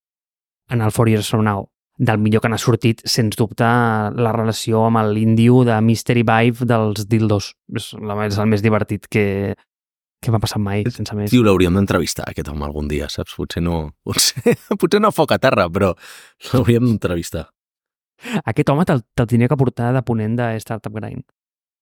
[0.69, 1.69] anar al Four Years From Now.
[1.99, 7.09] Del millor que n'ha sortit, sens dubte, la relació amb l'índio de Mystery Vibe dels
[7.11, 7.53] dildos.
[7.75, 9.57] És, la, és el més divertit que,
[10.23, 11.33] que m'ha passat mai, sense més.
[11.33, 13.35] Tio, l'hauríem d'entrevistar, aquest home, algun dia, saps?
[13.39, 13.89] Potser no...
[14.07, 15.91] Potser, potser no foc a terra, però
[16.53, 17.49] l'hauríem d'entrevistar.
[18.45, 21.25] Aquest home te'l te tindria que portar de ponent de Startup Grind.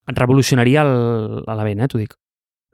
[0.06, 2.14] Et revolucionaria el, a la vena, eh, t'ho dic.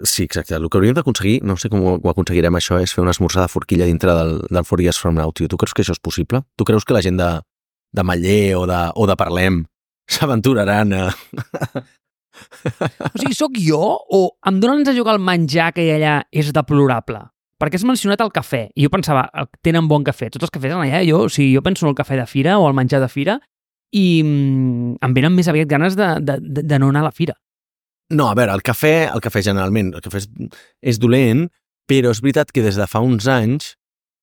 [0.03, 0.57] Sí, exacte.
[0.57, 3.45] El que hauríem d'aconseguir, no sé com ho, ho aconseguirem això, és fer una esmorzar
[3.45, 5.49] de forquilla dintre del, del Four Years From Now, tio.
[5.49, 6.43] Tu creus que això és possible?
[6.59, 7.31] Tu creus que la gent de,
[7.95, 9.63] de Maller o de, o de Parlem
[10.17, 11.05] s'aventuraran a...
[13.13, 16.15] O sigui, sóc jo o em donen a jugar el menjar que hi ha allà
[16.33, 17.21] és deplorable?
[17.63, 19.29] Perquè has mencionat el cafè, i jo pensava,
[19.63, 20.33] tenen bon cafè.
[20.35, 22.57] Tots els cafès en allà, jo, o sigui, jo penso en el cafè de fira
[22.59, 23.37] o el menjar de fira,
[23.93, 27.37] i mm, em venen més aviat ganes de, de, de, no anar a la fira.
[28.13, 30.29] No, a veure, el cafè, el cafè generalment, el cafè és,
[30.93, 31.47] és dolent,
[31.89, 33.75] però és veritat que des de fa uns anys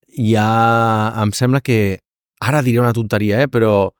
[0.09, 0.49] ja
[1.21, 1.99] em sembla que,
[2.41, 3.91] ara diré una tonteria, eh, però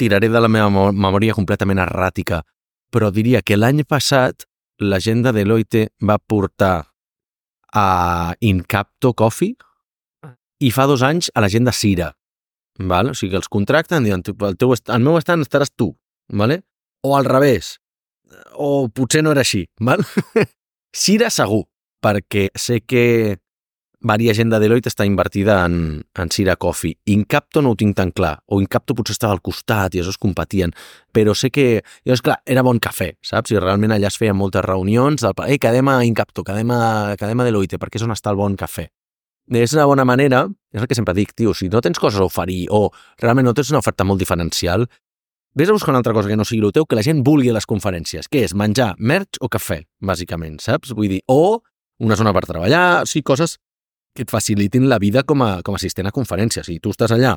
[0.00, 2.40] tiraré de la meva memòria completament erràtica,
[2.92, 4.46] però diria que l'any passat
[4.80, 6.86] la gent de Deloitte va portar
[7.74, 9.54] a Incapto Coffee
[10.60, 12.12] i fa dos anys a la gent de Cira.
[12.78, 13.12] Val?
[13.12, 15.94] O sigui els contracten diuen, "Tu, el, teu, el meu estant estaràs tu.
[16.28, 16.62] Vale?
[17.02, 17.78] O al revés.
[18.54, 19.66] O potser no era així.
[19.80, 20.02] Val?
[20.94, 21.64] Cira segur,
[22.02, 23.38] perquè sé que
[24.04, 26.98] varia gent de Deloitte està invertida en, en Cira Coffee.
[27.10, 28.36] Incapto no ho tinc tan clar.
[28.52, 30.74] O Incapto potser estava al costat i dos competien.
[31.12, 33.54] Però sé que, llavors, clar, era bon cafè, saps?
[33.54, 36.82] I realment allà es feien moltes reunions del, ei, quedem a Incapto, quedem a,
[37.20, 38.86] quedem a Deloitte, perquè és on està el bon cafè.
[39.52, 42.24] És una bona manera, és el que sempre dic, tio, si no tens coses a
[42.24, 42.88] oferir o
[43.20, 44.86] realment no tens una oferta molt diferencial,
[45.54, 47.52] vés a buscar una altra cosa que no sigui el teu, que la gent vulgui
[47.52, 50.94] a les conferències, que és menjar merch o cafè, bàsicament, saps?
[50.96, 51.60] Vull dir, o
[52.00, 53.58] una zona per treballar, o sigui, coses
[54.14, 56.66] que et facilitin la vida com a, com a assistent a conferències.
[56.66, 57.34] Si tu estàs allà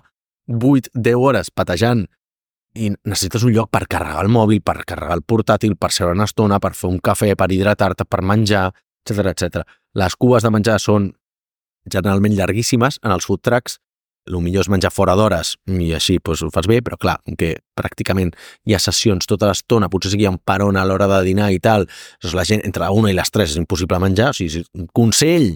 [0.48, 2.06] 8-10 hores patejant
[2.78, 6.28] i necessites un lloc per carregar el mòbil, per carregar el portàtil, per seure una
[6.30, 8.70] estona, per fer un cafè, per hidratar-te, per menjar,
[9.04, 9.64] etc etc.
[9.98, 11.12] Les cues de menjar són
[11.92, 13.78] generalment llarguíssimes en els food trucks,
[14.28, 17.54] el millor és menjar fora d'hores i així doncs, ho fas bé, però clar, que
[17.80, 18.34] pràcticament
[18.68, 21.88] hi ha sessions tota l'estona, potser sigui un peron a l'hora de dinar i tal,
[22.22, 24.88] doncs la gent entre la una i les tres és impossible menjar, o sigui, si-
[24.98, 25.54] consell,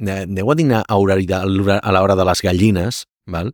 [0.00, 3.52] aneu a dinar a, l'hora de les gallines, val?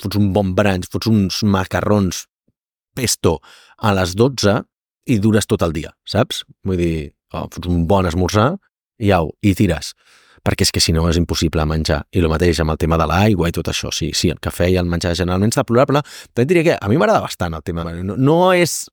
[0.00, 2.24] fots un bon brunch, fots uns macarrons
[2.96, 3.38] pesto
[3.78, 4.54] a les 12
[5.12, 6.42] i dures tot el dia, saps?
[6.64, 6.94] Vull dir,
[7.36, 8.54] oh, fots un bon esmorzar
[9.02, 9.92] i au, i tires
[10.42, 12.02] perquè és que si no és impossible menjar.
[12.12, 13.92] I el mateix amb el tema de l'aigua i tot això.
[13.94, 16.02] Sí, sí, el cafè i el menjar generalment és deplorable.
[16.34, 17.86] També diria que a mi m'agrada bastant el tema.
[18.02, 18.84] No, no és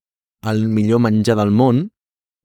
[0.50, 1.88] el millor menjar del món,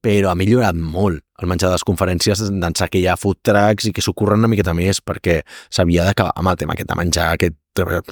[0.05, 3.89] però ha millorat molt el menjar de les conferències d'ençà que hi ha food trucks
[3.89, 5.41] i que s'ho curren una miqueta més perquè
[5.73, 7.57] s'havia d'acabar amb el tema aquest de menjar aquest,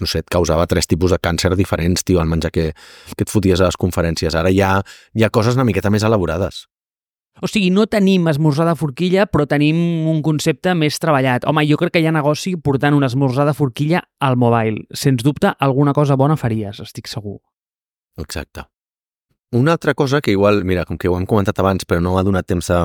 [0.01, 2.73] no sé, et causava tres tipus de càncer diferents, tio, el menjar que,
[3.15, 4.35] que et foties a les conferències.
[4.35, 4.75] Ara hi ha,
[5.15, 6.67] hi ha coses una miqueta més elaborades.
[7.41, 9.79] O sigui, no tenim esmorzar de forquilla, però tenim
[10.11, 11.47] un concepte més treballat.
[11.49, 14.85] Home, jo crec que hi ha negoci portant un esmorzar de forquilla al mobile.
[14.93, 17.41] Sens dubte, alguna cosa bona faries, estic segur.
[18.21, 18.67] Exacte.
[19.53, 22.23] Una altra cosa que igual, mira, com que ho hem comentat abans, però no ha
[22.25, 22.79] donat temps de,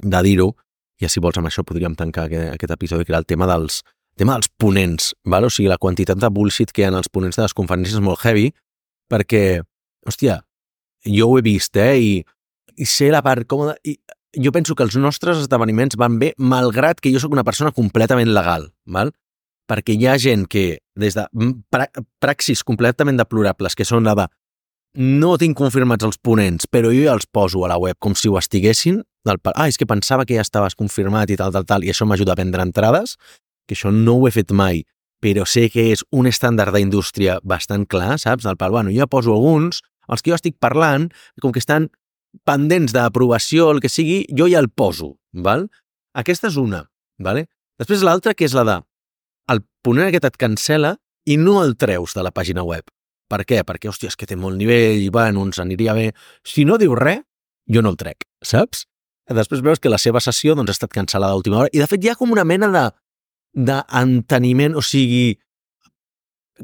[0.00, 0.52] de dir-ho,
[1.00, 3.82] i si vols amb això podríem tancar aquest, aquest episodi, que era el tema dels,
[4.16, 5.48] tema dels ponents, val?
[5.48, 7.98] o sigui, la quantitat de bullshit que hi ha en els ponents de les conferències
[7.98, 8.52] és molt heavy,
[9.10, 9.62] perquè,
[10.06, 10.38] hòstia,
[11.04, 12.12] jo ho he vist, eh, i,
[12.76, 13.98] i sé la part còmoda, i
[14.42, 18.32] jo penso que els nostres esdeveniments van bé, malgrat que jo sóc una persona completament
[18.34, 19.12] legal, val?
[19.70, 21.24] perquè hi ha gent que, des de
[21.72, 21.86] pra
[22.20, 24.26] praxis completament deplorables, que són la de
[24.94, 28.28] no tinc confirmats els ponents, però jo ja els poso a la web com si
[28.28, 31.86] ho estiguessin, del, ah, és que pensava que ja estaves confirmat i tal, tal, tal,
[31.86, 33.16] i això m'ajuda a vendre entrades,
[33.66, 34.84] que això no ho he fet mai,
[35.24, 38.44] però sé que és un estàndard d'indústria bastant clar, saps?
[38.44, 41.08] Del pal, bueno, jo ja poso alguns, els que jo estic parlant,
[41.40, 41.88] com que estan
[42.46, 45.68] pendents d'aprovació, el que sigui, jo ja el poso, val?
[46.14, 46.84] Aquesta és una,
[47.22, 47.46] vale?
[47.78, 48.80] Després l'altra, que és la de
[49.52, 50.94] el ponent aquest et cancela
[51.28, 52.86] i no el treus de la pàgina web.
[53.30, 53.62] Per què?
[53.66, 56.10] Perquè, hòstia, és que té molt nivell i, bueno, ens aniria bé.
[56.46, 57.22] Si no diu res,
[57.70, 58.84] jo no el trec, saps?
[59.24, 61.88] Després veus que la seva sessió doncs, ha estat cancel·lada a última hora i, de
[61.88, 62.84] fet, hi ha com una mena de
[63.54, 65.36] d'enteniment, o sigui,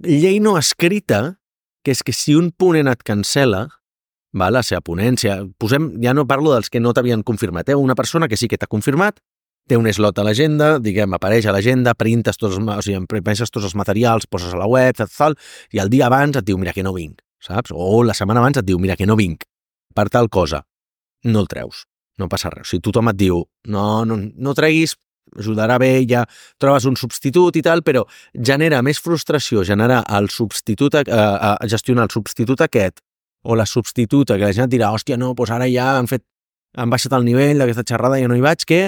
[0.03, 1.39] llei no escrita,
[1.87, 3.69] que és que si un ponent et cancela,
[4.33, 7.77] val, la seva ponència, posem, ja no parlo dels que no t'havien confirmat, eh?
[7.77, 9.19] una persona que sí que t'ha confirmat,
[9.69, 13.51] té un slot a l'agenda, diguem, apareix a l'agenda, printes tots els, o sigui, imprimeixes
[13.51, 15.37] tots els materials, poses a la web, tal, tal,
[15.75, 17.75] i el dia abans et diu, mira que no vinc, saps?
[17.75, 19.47] O la setmana abans et diu, mira que no vinc,
[19.95, 20.65] per tal cosa.
[21.25, 21.85] No el treus,
[22.19, 22.71] no passa res.
[22.71, 24.97] Si tothom et diu, no, no, no treguis,
[25.39, 26.25] ajudarà bé, ja
[26.59, 28.03] trobes un substitut i tal, però
[28.35, 32.99] genera més frustració generar el substitut, a, a, a gestionar el substitut aquest
[33.43, 36.25] o la substituta, que la gent dirà, hòstia, no, doncs ara ja han fet,
[36.77, 38.83] han baixat el nivell d'aquesta xerrada, ja no hi vaig, que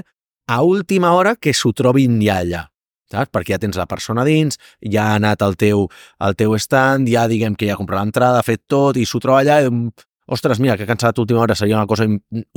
[0.49, 2.67] a última hora que s'ho trobin ja allà
[3.13, 3.33] saps?
[3.33, 5.87] Perquè ja tens la persona dins, ja ha anat al teu,
[6.19, 9.21] al teu stand, ja diguem que ja ha comprat l'entrada, ha fet tot i s'ho
[9.23, 12.09] troba allà, i, ostres, mira, que cansat última hora seria una cosa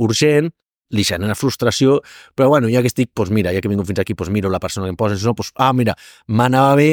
[0.02, 0.50] urgent,
[0.94, 1.98] li genera frustració,
[2.38, 4.52] però bueno, ja que estic, doncs mira, ja que he vingut fins aquí, doncs miro
[4.52, 5.96] la persona que em posa, no, doncs, ah, mira,
[6.28, 6.90] m'anava bé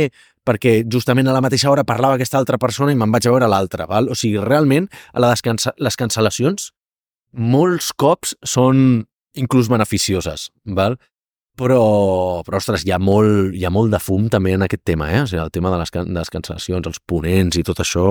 [0.48, 3.50] perquè justament a la mateixa hora parlava aquesta altra persona i me'n vaig a veure
[3.50, 4.10] l'altra, val?
[4.12, 6.72] O sigui, realment, a la descansa les cancel·lacions
[7.34, 9.04] molts cops són
[9.40, 11.00] inclús beneficioses, val?
[11.58, 15.12] Però, però ostres, hi ha, molt, hi ha molt de fum també en aquest tema,
[15.14, 15.22] eh?
[15.22, 18.08] O sigui, el tema de les, de les cancel·lacions, els ponents i tot això,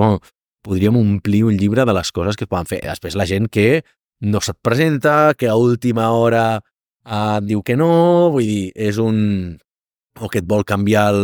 [0.63, 2.79] podríem omplir un llibre de les coses que es poden fer.
[2.85, 3.83] Després la gent que
[4.23, 6.61] no se't presenta, que a última hora
[7.03, 9.59] eh, diu que no, vull dir, és un...
[10.21, 11.23] o que et vol canviar el,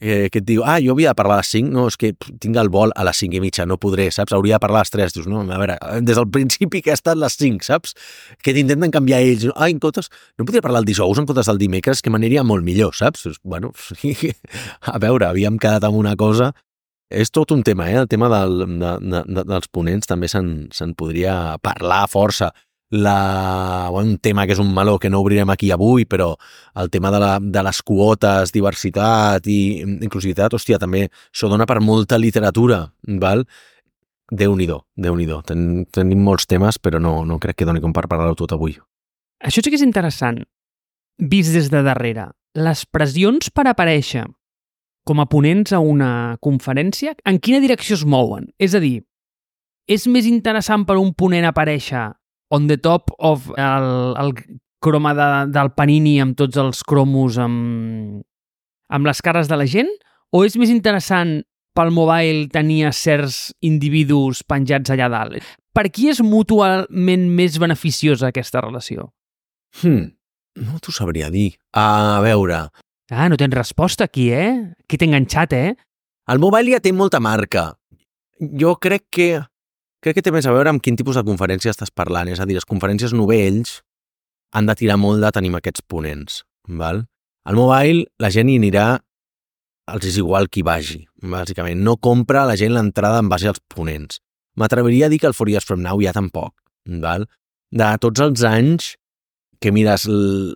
[0.00, 2.12] eh, que et diu, ah, jo havia de parlar a les 5, no, és que
[2.14, 4.34] tinc el vol a les 5 i mitja, no podré, saps?
[4.36, 6.98] Hauria de parlar a les 3, dius, no, a veure, des del principi que ha
[6.98, 7.96] estat les 5, saps?
[8.42, 11.60] Que t'intenten canviar ells, ah, en comptes, no podria parlar el dijous en comptes del
[11.60, 13.26] dimecres, que m'aniria molt millor, saps?
[13.42, 13.72] Bueno,
[14.94, 16.52] a veure, havíem quedat amb una cosa
[17.08, 17.96] és tot un tema, eh?
[17.96, 22.50] El tema del, de, de, dels ponents també se'n podria parlar força
[22.90, 26.32] la, bueno, un tema que és un meló que no obrirem aquí avui, però
[26.80, 31.80] el tema de, la, de les quotes, diversitat i inclusivitat, hòstia, també això dona per
[31.84, 32.86] molta literatura,
[33.20, 33.44] val?
[34.28, 37.92] Déu-n'hi-do, déu nhi déu Ten, tenim molts temes, però no, no crec que doni com
[37.96, 38.76] per parlar-ho tot avui.
[39.44, 40.42] Això sí que és interessant,
[41.18, 42.28] vist des de darrere.
[42.56, 44.26] Les pressions per aparèixer
[45.08, 48.50] com a ponents a una conferència, en quina direcció es mouen?
[48.60, 49.00] És a dir,
[49.88, 52.10] és més interessant per un ponent aparèixer
[52.50, 54.32] on the top of el, el
[54.80, 58.22] croma de, del Panini amb tots els cromos amb,
[58.88, 59.90] amb les cares de la gent?
[60.32, 61.38] O és més interessant
[61.78, 65.44] pel mobile tenir certs individus penjats allà dalt?
[65.74, 69.10] Per qui és mutualment més beneficiosa aquesta relació?
[69.82, 70.08] Hmm,
[70.58, 71.52] no t'ho sabria dir.
[71.76, 72.66] A veure...
[73.08, 74.74] Ah, no tens resposta aquí, eh?
[74.84, 75.76] Aquí t'he enganxat, eh?
[76.28, 77.70] El mobile ja té molta marca.
[78.38, 79.28] Jo crec que
[80.08, 82.30] crec que té més a veure amb quin tipus de conferència estàs parlant.
[82.32, 83.82] És a dir, les conferències novells
[84.56, 86.42] han de tirar molt de tenir aquests ponents.
[86.68, 87.04] Val?
[87.48, 88.86] Al mobile la gent hi anirà
[89.88, 91.80] els és igual qui vagi, bàsicament.
[91.84, 94.20] No compra la gent l'entrada en base als ponents.
[94.58, 96.52] M'atreviria a dir que el Four Years From Now ja tampoc.
[97.04, 97.28] Val?
[97.72, 98.94] De tots els anys
[99.60, 100.04] que mires,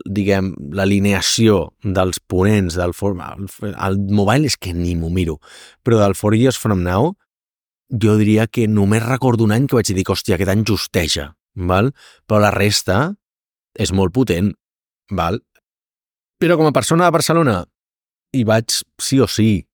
[0.07, 3.17] diguem, l'alineació dels ponents del for...
[3.19, 5.41] el, mobile és que ni m'ho miro,
[5.83, 7.15] però del Four Years From Now
[7.93, 11.93] jo diria que només recordo un any que vaig dir, hòstia, aquest any justeja, val?
[12.27, 13.15] però la resta
[13.75, 14.53] és molt potent.
[15.13, 15.41] Val?
[16.41, 17.59] Però com a persona de Barcelona
[18.33, 19.67] hi vaig sí o sí.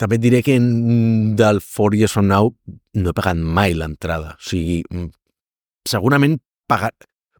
[0.00, 0.56] També et diré que
[1.38, 2.54] del Four Years From Now
[2.96, 4.36] no he pagat mai l'entrada.
[4.38, 5.10] O sigui, mm,
[5.88, 6.94] segurament pagar...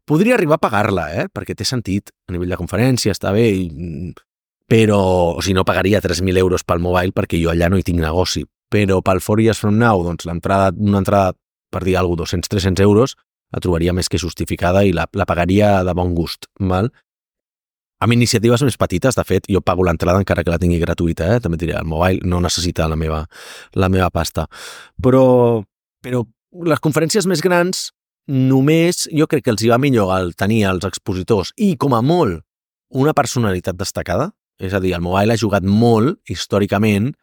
[0.05, 1.25] Podria arribar a pagar-la, eh?
[1.31, 3.67] perquè té sentit a nivell de conferència, està bé, i...
[3.71, 4.13] Mm,
[4.69, 4.99] però
[5.35, 8.45] o sigui, no pagaria 3.000 euros pel mobile perquè jo allà no hi tinc negoci
[8.73, 11.35] però pel Four Years From Now, doncs l'entrada, una entrada,
[11.73, 13.15] per dir alguna cosa, 200-300 euros,
[13.53, 16.49] la trobaria més que justificada i la, la pagaria de bon gust.
[16.59, 16.89] Val?
[18.03, 21.41] Amb iniciatives més petites, de fet, jo pago l'entrada encara que la tingui gratuïta, eh?
[21.43, 23.21] també diré, el mobile no necessita la meva,
[23.79, 24.47] la meva pasta.
[24.99, 25.25] Però,
[26.03, 26.23] però
[26.67, 27.91] les conferències més grans
[28.27, 32.01] només jo crec que els hi va millor el tenir els expositors i, com a
[32.03, 32.41] molt,
[32.93, 34.31] una personalitat destacada.
[34.59, 37.13] És a dir, el mobile ha jugat molt, històricament,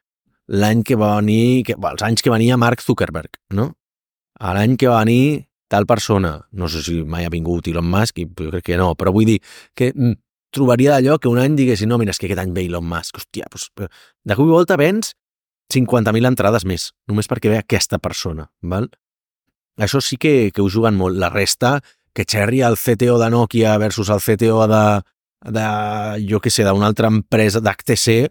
[0.50, 3.70] l'any que va venir, que, els anys que venia Mark Zuckerberg, no?
[4.40, 8.26] L'any que va venir tal persona, no sé si mai ha vingut Elon Musk, i
[8.26, 9.38] jo crec que no, però vull dir
[9.78, 10.16] que mm,
[10.50, 13.20] trobaria d'allò que un any diguessin, no, mira, és que aquest any ve Elon Musk,
[13.20, 15.14] hòstia, doncs, de cop i volta vens
[15.70, 18.90] 50.000 entrades més, només perquè ve aquesta persona, val?
[19.80, 21.16] Això sí que, que ho juguen molt.
[21.16, 21.78] La resta,
[22.12, 24.82] que xerri el CTO de Nokia versus el CTO de,
[25.54, 25.66] de
[26.26, 28.26] jo què sé, d'una altra empresa, d'HTC,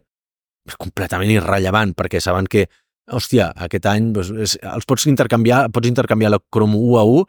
[0.79, 2.65] completament irrellevant, perquè saben que,
[3.09, 7.23] hòstia, aquest any doncs, és, els pots intercanviar, pots intercanviar la Chrome 1 a 1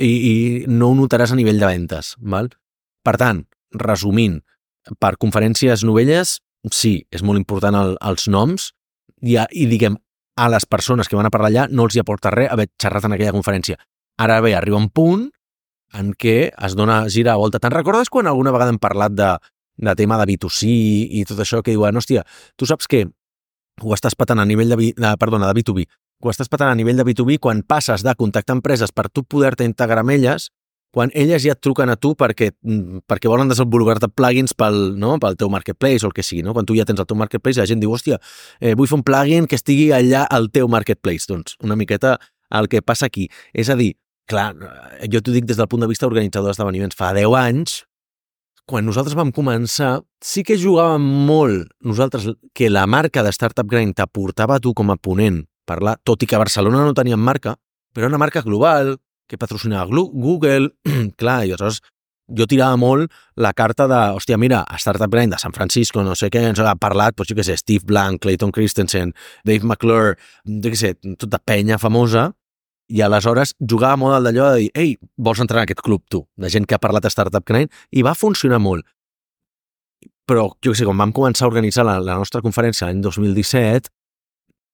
[0.00, 0.34] i, i
[0.68, 2.14] no ho notaràs a nivell de ventes.
[2.20, 2.50] Val?
[3.04, 3.44] Per tant,
[3.76, 4.40] resumint,
[5.02, 6.38] per conferències novelles,
[6.72, 8.70] sí, és molt important el, els noms
[9.22, 9.98] i, a, i diguem,
[10.36, 13.06] a les persones que van a parlar allà no els hi aporta res haver xerrat
[13.08, 13.78] en aquella conferència.
[14.20, 15.26] Ara bé, arriba un punt
[15.96, 17.60] en què es dona gira a volta.
[17.62, 19.30] Te'n recordes quan alguna vegada hem parlat de,
[19.76, 20.68] de tema de B2C
[21.20, 22.24] i tot això que diuen, hòstia,
[22.56, 23.06] tu saps que
[23.82, 25.86] ho estàs patant a nivell de, de, perdona, de B2B,
[26.24, 29.66] ho estàs patant a nivell de B2B quan passes de contactar empreses per tu poder-te
[29.68, 30.48] integrar amb elles,
[30.96, 35.18] quan elles ja et truquen a tu perquè, mm, perquè volen desenvolupar-te plugins pel, no?
[35.20, 36.40] pel teu marketplace o el que sigui.
[36.42, 36.54] No?
[36.56, 38.16] Quan tu ja tens el teu marketplace, la gent diu, hòstia,
[38.60, 41.28] eh, vull fer un plugin que estigui allà al teu marketplace.
[41.28, 42.16] Doncs una miqueta
[42.50, 43.28] el que passa aquí.
[43.52, 43.92] És a dir,
[44.26, 44.54] clar,
[45.12, 46.96] jo t'ho dic des del punt de vista organitzador d'esdeveniments.
[46.96, 47.82] Fa 10 anys,
[48.66, 51.70] quan nosaltres vam començar, sí que jugàvem molt.
[51.86, 56.22] Nosaltres que la marca de Startup Grind t'aportava a tu com a ponent parlar, tot
[56.22, 57.56] i que a Barcelona no teníem marca,
[57.94, 58.96] però una marca global
[59.26, 60.70] que patrocinava Google,
[61.20, 61.80] clar, i aleshores
[62.26, 66.14] jo tirava molt la carta de, hòstia, mira, a Startup Grind de San Francisco, no
[66.18, 69.14] sé què, ens ha parlat, doncs jo què sé, Steve Blank, Clayton Christensen,
[69.46, 72.32] Dave McClure, jo què sé, tota penya famosa,
[72.88, 76.22] i aleshores jugava molt al d'allò de dir, ei, vols entrar en aquest club tu,
[76.38, 78.86] de gent que ha parlat a Startup Grind, i va funcionar molt.
[80.26, 83.90] Però, jo sé, quan vam començar a organitzar la, la nostra conferència l'any 2017,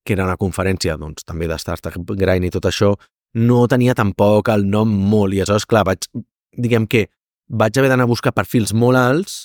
[0.04, 2.92] que era una conferència, doncs, també de Startup Grind i tot això,
[3.38, 6.08] no tenia tampoc el nom molt, i aleshores, clar, vaig,
[6.52, 7.06] diguem que
[7.48, 9.38] vaig haver d'anar a buscar perfils molt alts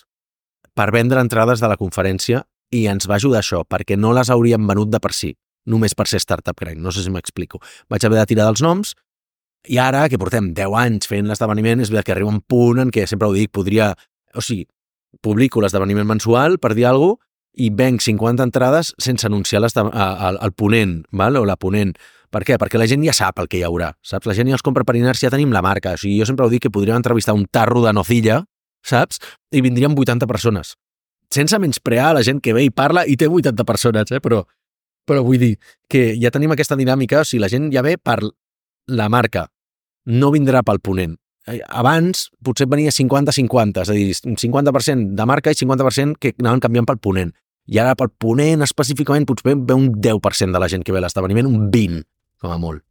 [0.76, 4.68] per vendre entrades de la conferència i ens va ajudar això, perquè no les hauríem
[4.68, 5.34] venut de per si
[5.68, 6.80] només per ser startup, crec.
[6.80, 7.62] No sé si m'explico.
[7.92, 8.96] Vaig haver de tirar dels noms
[9.68, 12.92] i ara, que portem 10 anys fent l'esdeveniment, és veritat que arriba un punt en
[12.94, 13.92] què, sempre ho dic, podria...
[14.38, 14.68] O sigui,
[15.24, 17.24] publico l'esdeveniment mensual, per dir alguna cosa,
[17.58, 21.40] i venc 50 entrades sense anunciar al, al ponent, val?
[21.40, 21.96] o la ponent.
[22.30, 22.58] Per què?
[22.62, 24.28] Perquè la gent ja sap el que hi haurà, saps?
[24.30, 25.96] La gent ja els compra per inèrcia, ja tenim la marca.
[25.96, 28.44] O sigui, jo sempre ho dic que podríem entrevistar un tarro de nocilla,
[28.86, 29.18] saps?
[29.50, 30.76] I vindrien 80 persones.
[31.34, 34.22] Sense menysprear la gent que ve i parla i té 80 persones, eh?
[34.22, 34.44] Però
[35.08, 35.54] però vull dir
[35.90, 38.20] que ja tenim aquesta dinàmica, o sigui, la gent ja ve per
[38.88, 39.48] la marca,
[40.08, 41.16] no vindrà pel ponent.
[41.48, 46.64] Eh, abans potser venia 50-50, és a dir, 50% de marca i 50% que anaven
[46.64, 47.32] canviant pel ponent.
[47.68, 51.06] I ara pel ponent específicament potser ve un 10% de la gent que ve a
[51.06, 52.04] l'esdeveniment, un 20,
[52.44, 52.84] com a molt.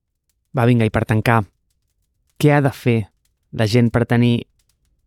[0.57, 1.43] Va, vinga, i per tancar,
[2.41, 2.99] què ha de fer
[3.57, 4.39] la gent per tenir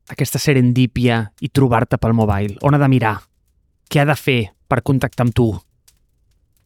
[0.10, 2.57] aquesta serendípia i trobar-te pel mobile?
[2.66, 3.18] On ha de mirar?
[3.89, 4.39] Què ha de fer
[4.70, 5.51] per contactar amb tu?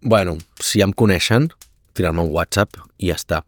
[0.03, 1.47] Bueno, si ja em coneixen,
[1.95, 3.39] tirar-me un WhatsApp i ja està.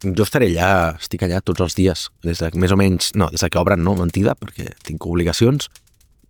[0.00, 3.42] Jo estaré allà, estic allà tots els dies, des de més o menys, no, des
[3.42, 5.66] de que obren, no, mentida, perquè tinc obligacions,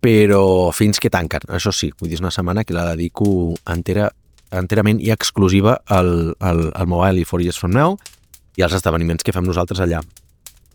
[0.01, 4.09] però fins que tanquen, això sí, vull dir, és una setmana que la dedico entera,
[4.49, 7.99] enterament i exclusiva al, al, al Mobile i 4 Years From Now
[8.57, 10.01] i als esdeveniments que fem nosaltres allà.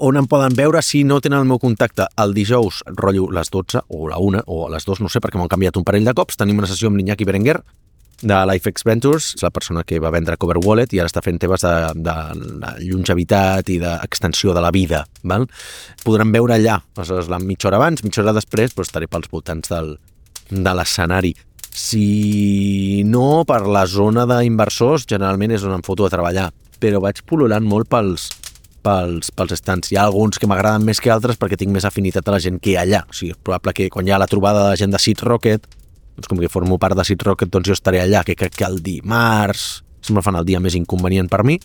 [0.07, 3.83] On em poden veure si no tenen el meu contacte el dijous, rotllo les 12
[3.89, 6.39] o la 1 o les 2, no sé, perquè m'han canviat un parell de cops.
[6.39, 7.59] Tenim una sessió amb l'Iñaki Berenguer,
[8.23, 11.41] de LifeX Ventures, és la persona que va vendre Cover Wallet i ara està fent
[11.43, 12.15] temes de, de,
[12.63, 15.05] de longevitat i d'extensió de la vida.
[15.25, 15.45] Val?
[16.05, 19.73] Podran veure allà, aleshores, la mitja hora abans, mitja hora després, però estaré pels voltants
[19.73, 19.97] del,
[20.51, 21.35] de l'escenari.
[21.77, 26.49] Si no, per la zona d'inversors, generalment és on em foto a treballar,
[26.81, 28.31] però vaig pol·lulant molt pels,
[28.87, 29.93] pels, pels estants.
[29.93, 32.63] Hi ha alguns que m'agraden més que altres perquè tinc més afinitat a la gent
[32.63, 33.03] que hi ha allà.
[33.05, 35.21] O sigui, és probable que quan hi ha la trobada de la gent de Seed
[35.27, 35.69] Rocket
[36.17, 38.67] doncs com que formo part de Seed Rocket, doncs jo estaré allà, que crec que
[38.69, 41.59] el dimarts, sempre fan el dia més inconvenient per mi,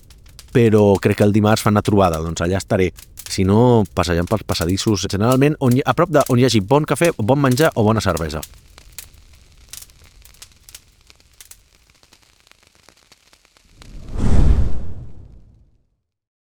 [0.51, 2.91] però crec que el dimarts fan la trobada, doncs allà estaré.
[3.31, 7.13] Si no, passejant pels passadissos, generalment on a prop de on hi hagi bon cafè,
[7.17, 8.43] bon menjar o bona cervesa.